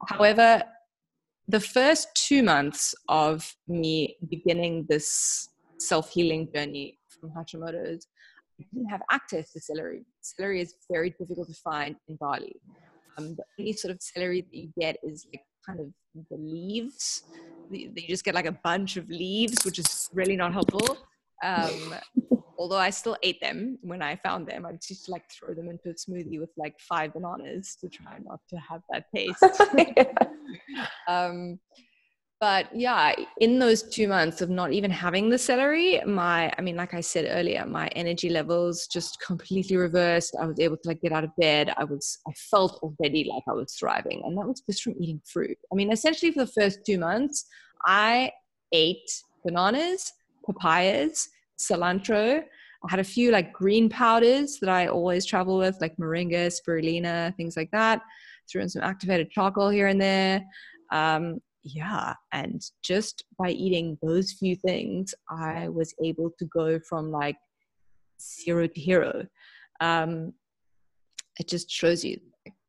[0.07, 0.63] However,
[1.47, 5.47] the first two months of me beginning this
[5.79, 8.07] self-healing journey from Hashimoto's
[8.73, 10.05] didn't have access to celery.
[10.21, 12.55] Celery is very difficult to find in Bali.
[13.17, 15.87] Um, the only sort of celery that you get is like kind of
[16.29, 17.23] the leaves.
[17.69, 20.97] You just get like a bunch of leaves, which is really not helpful.
[21.43, 21.95] Um,
[22.57, 24.65] although I still ate them when I found them.
[24.65, 28.39] I just like throw them into a smoothie with like five bananas to try not
[28.49, 29.43] to have that taste.
[29.77, 30.03] yeah.
[31.07, 31.59] um,
[32.39, 36.75] but yeah in those two months of not even having the celery my i mean
[36.75, 41.01] like i said earlier my energy levels just completely reversed i was able to like
[41.01, 44.47] get out of bed i was i felt already like i was thriving and that
[44.47, 47.45] was just from eating fruit i mean essentially for the first two months
[47.85, 48.31] i
[48.71, 50.13] ate bananas
[50.45, 51.29] papayas
[51.59, 52.43] cilantro
[52.85, 57.35] I had a few like green powders that I always travel with, like moringa, spirulina,
[57.35, 58.01] things like that.
[58.49, 60.45] Threw in some activated charcoal here and there.
[60.91, 61.39] Um,
[61.73, 67.37] yeah and just by eating those few things i was able to go from like
[68.21, 69.25] zero to hero
[69.81, 70.33] um
[71.39, 72.19] it just shows you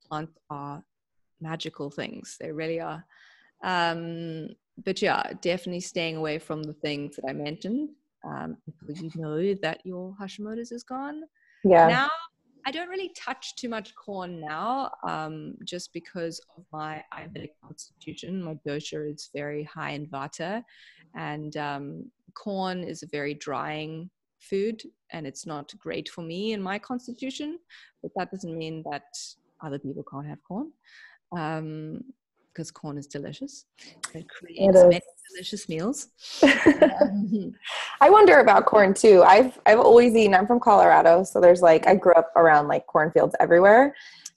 [0.09, 0.83] plants are
[1.41, 3.05] magical things they really are
[3.63, 4.49] Um,
[4.85, 7.91] but yeah, definitely staying away from the things that I mentioned
[8.25, 8.57] um,
[8.89, 11.23] until you know that your Hashimoto's is gone.
[11.65, 11.89] Yeah.
[11.89, 12.09] Now,
[12.69, 18.43] I don't really touch too much corn now, um, just because of my Ayurvedic constitution.
[18.43, 20.63] My dosha is very high in vata,
[21.15, 26.61] and um, corn is a very drying food, and it's not great for me in
[26.61, 27.59] my constitution.
[28.03, 29.17] But that doesn't mean that
[29.63, 30.71] other people can't have corn.
[31.35, 32.05] Um,
[32.59, 33.67] because corn is delicious.
[34.15, 35.01] It creates it many
[35.33, 36.09] delicious meals.
[38.01, 39.23] I wonder about corn too.
[39.23, 40.35] I've I've always eaten.
[40.35, 43.95] I'm from Colorado, so there's like I grew up around like cornfields everywhere.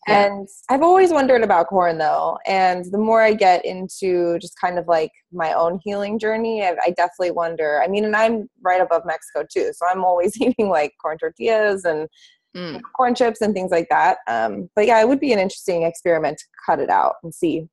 [0.07, 0.25] Yeah.
[0.25, 2.37] And I've always wondered about corn though.
[2.45, 6.75] And the more I get into just kind of like my own healing journey, I,
[6.85, 7.81] I definitely wonder.
[7.83, 9.71] I mean, and I'm right above Mexico too.
[9.75, 12.07] So I'm always eating like corn tortillas and
[12.55, 12.81] mm.
[12.95, 14.17] corn chips and things like that.
[14.27, 17.67] Um, but yeah, it would be an interesting experiment to cut it out and see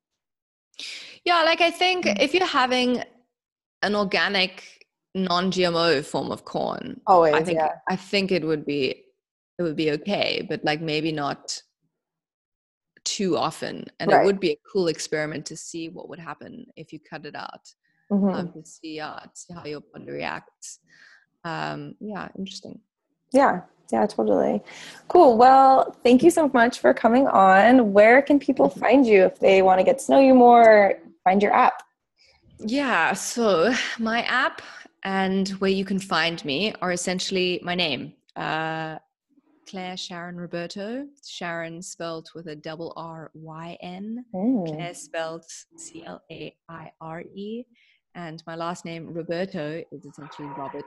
[1.25, 2.21] yeah, like I think mm.
[2.21, 3.03] if you're having
[3.83, 7.75] an organic non-GMO form of corn, always, I think yeah.
[7.89, 9.05] I think it would be
[9.59, 11.61] it would be okay, but like maybe not
[13.05, 13.85] too often.
[13.99, 14.23] And right.
[14.23, 17.35] it would be a cool experiment to see what would happen if you cut it
[17.35, 17.73] out.
[18.11, 18.35] Mm-hmm.
[18.35, 20.79] Um, to see, uh, see how your body reacts.
[21.45, 22.81] Um, yeah, interesting.
[23.33, 24.63] Yeah, yeah, totally.
[25.09, 25.39] Cool.
[25.39, 27.93] Well, thank you so much for coming on.
[27.93, 31.43] Where can people find you if they want to get to know you more, find
[31.43, 31.83] your app?
[32.61, 34.63] Yeah, so my app
[35.05, 38.15] and where you can find me are essentially my name.
[38.37, 38.99] Uh,
[39.69, 41.07] Claire Sharryn Roberto.
[41.23, 44.25] Sharryn spelled with a double R Y N.
[44.35, 44.67] Mm.
[44.67, 45.45] Claire spelled
[45.77, 47.65] C L A I R E.
[48.15, 50.85] And my last name, Roberto, is essentially Robert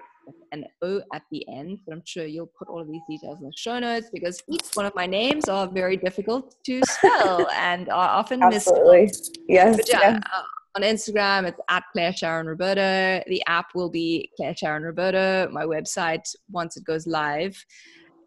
[0.51, 3.45] an O at the end, but I'm sure you'll put all of these details in
[3.47, 7.89] the show notes because each one of my names are very difficult to spell and
[7.89, 9.03] are often Absolutely.
[9.03, 9.37] misspelled.
[9.47, 9.75] Yes.
[9.77, 10.43] But yeah, Uh,
[10.75, 13.21] on Instagram, it's at Claire Sharryn Roberto.
[13.27, 15.49] The app will be Claire Sharryn Roberto.
[15.51, 17.63] My website, once it goes live,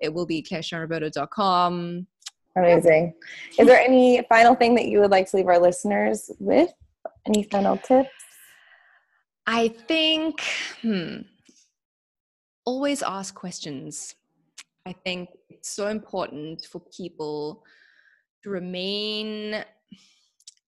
[0.03, 2.07] it will be clairesharrynroberto.com.
[2.57, 3.15] Amazing.
[3.59, 6.71] Is there any final thing that you would like to leave our listeners with?
[7.27, 8.11] Any final tips?
[9.47, 10.41] I think,
[10.83, 11.17] hmm,
[12.65, 14.15] always ask questions.
[14.87, 17.63] I think it's so important for people
[18.43, 19.65] to remain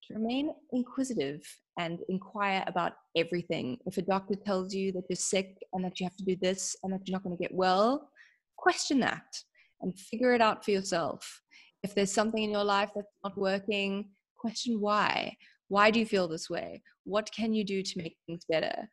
[0.06, 1.42] to remain inquisitive
[1.78, 3.76] and inquire about everything.
[3.86, 6.76] If a doctor tells you that you're sick and that you have to do this
[6.82, 8.08] and that you're not going to get well,
[8.56, 9.36] question that
[9.80, 11.42] and figure it out for yourself.
[11.82, 15.36] If there's something in your life that's not working, question why.
[15.68, 16.82] Why do you feel this way?
[17.04, 18.88] What can you do to make things better?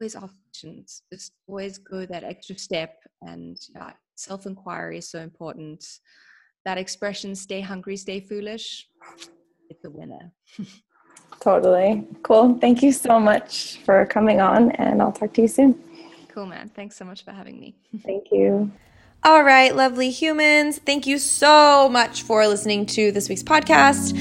[0.00, 1.02] Always ask questions.
[1.12, 2.94] Just always go that extra step.
[3.22, 5.84] And yeah, self inquiry is so important.
[6.64, 8.88] That expression, stay hungry, stay foolish,
[9.70, 10.32] it's a winner.
[11.40, 12.06] totally.
[12.22, 12.58] Cool.
[12.60, 15.82] Thank you so much for coming on, and I'll talk to you soon.
[16.28, 16.68] Cool, man.
[16.68, 17.76] Thanks so much for having me.
[18.04, 18.70] Thank you.
[19.24, 20.78] All right, lovely humans.
[20.78, 24.14] Thank you so much for listening to this week's podcast.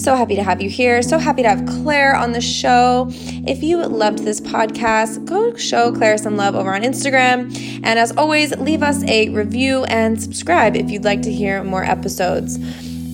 [0.00, 1.02] So happy to have you here.
[1.02, 3.08] So happy to have Claire on the show.
[3.46, 7.54] If you loved this podcast, go show Claire some love over on Instagram.
[7.84, 11.84] And as always, leave us a review and subscribe if you'd like to hear more
[11.84, 12.56] episodes.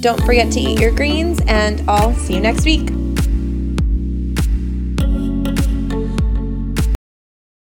[0.01, 2.95] Don't forget to eat your greens, and I'll see you next week.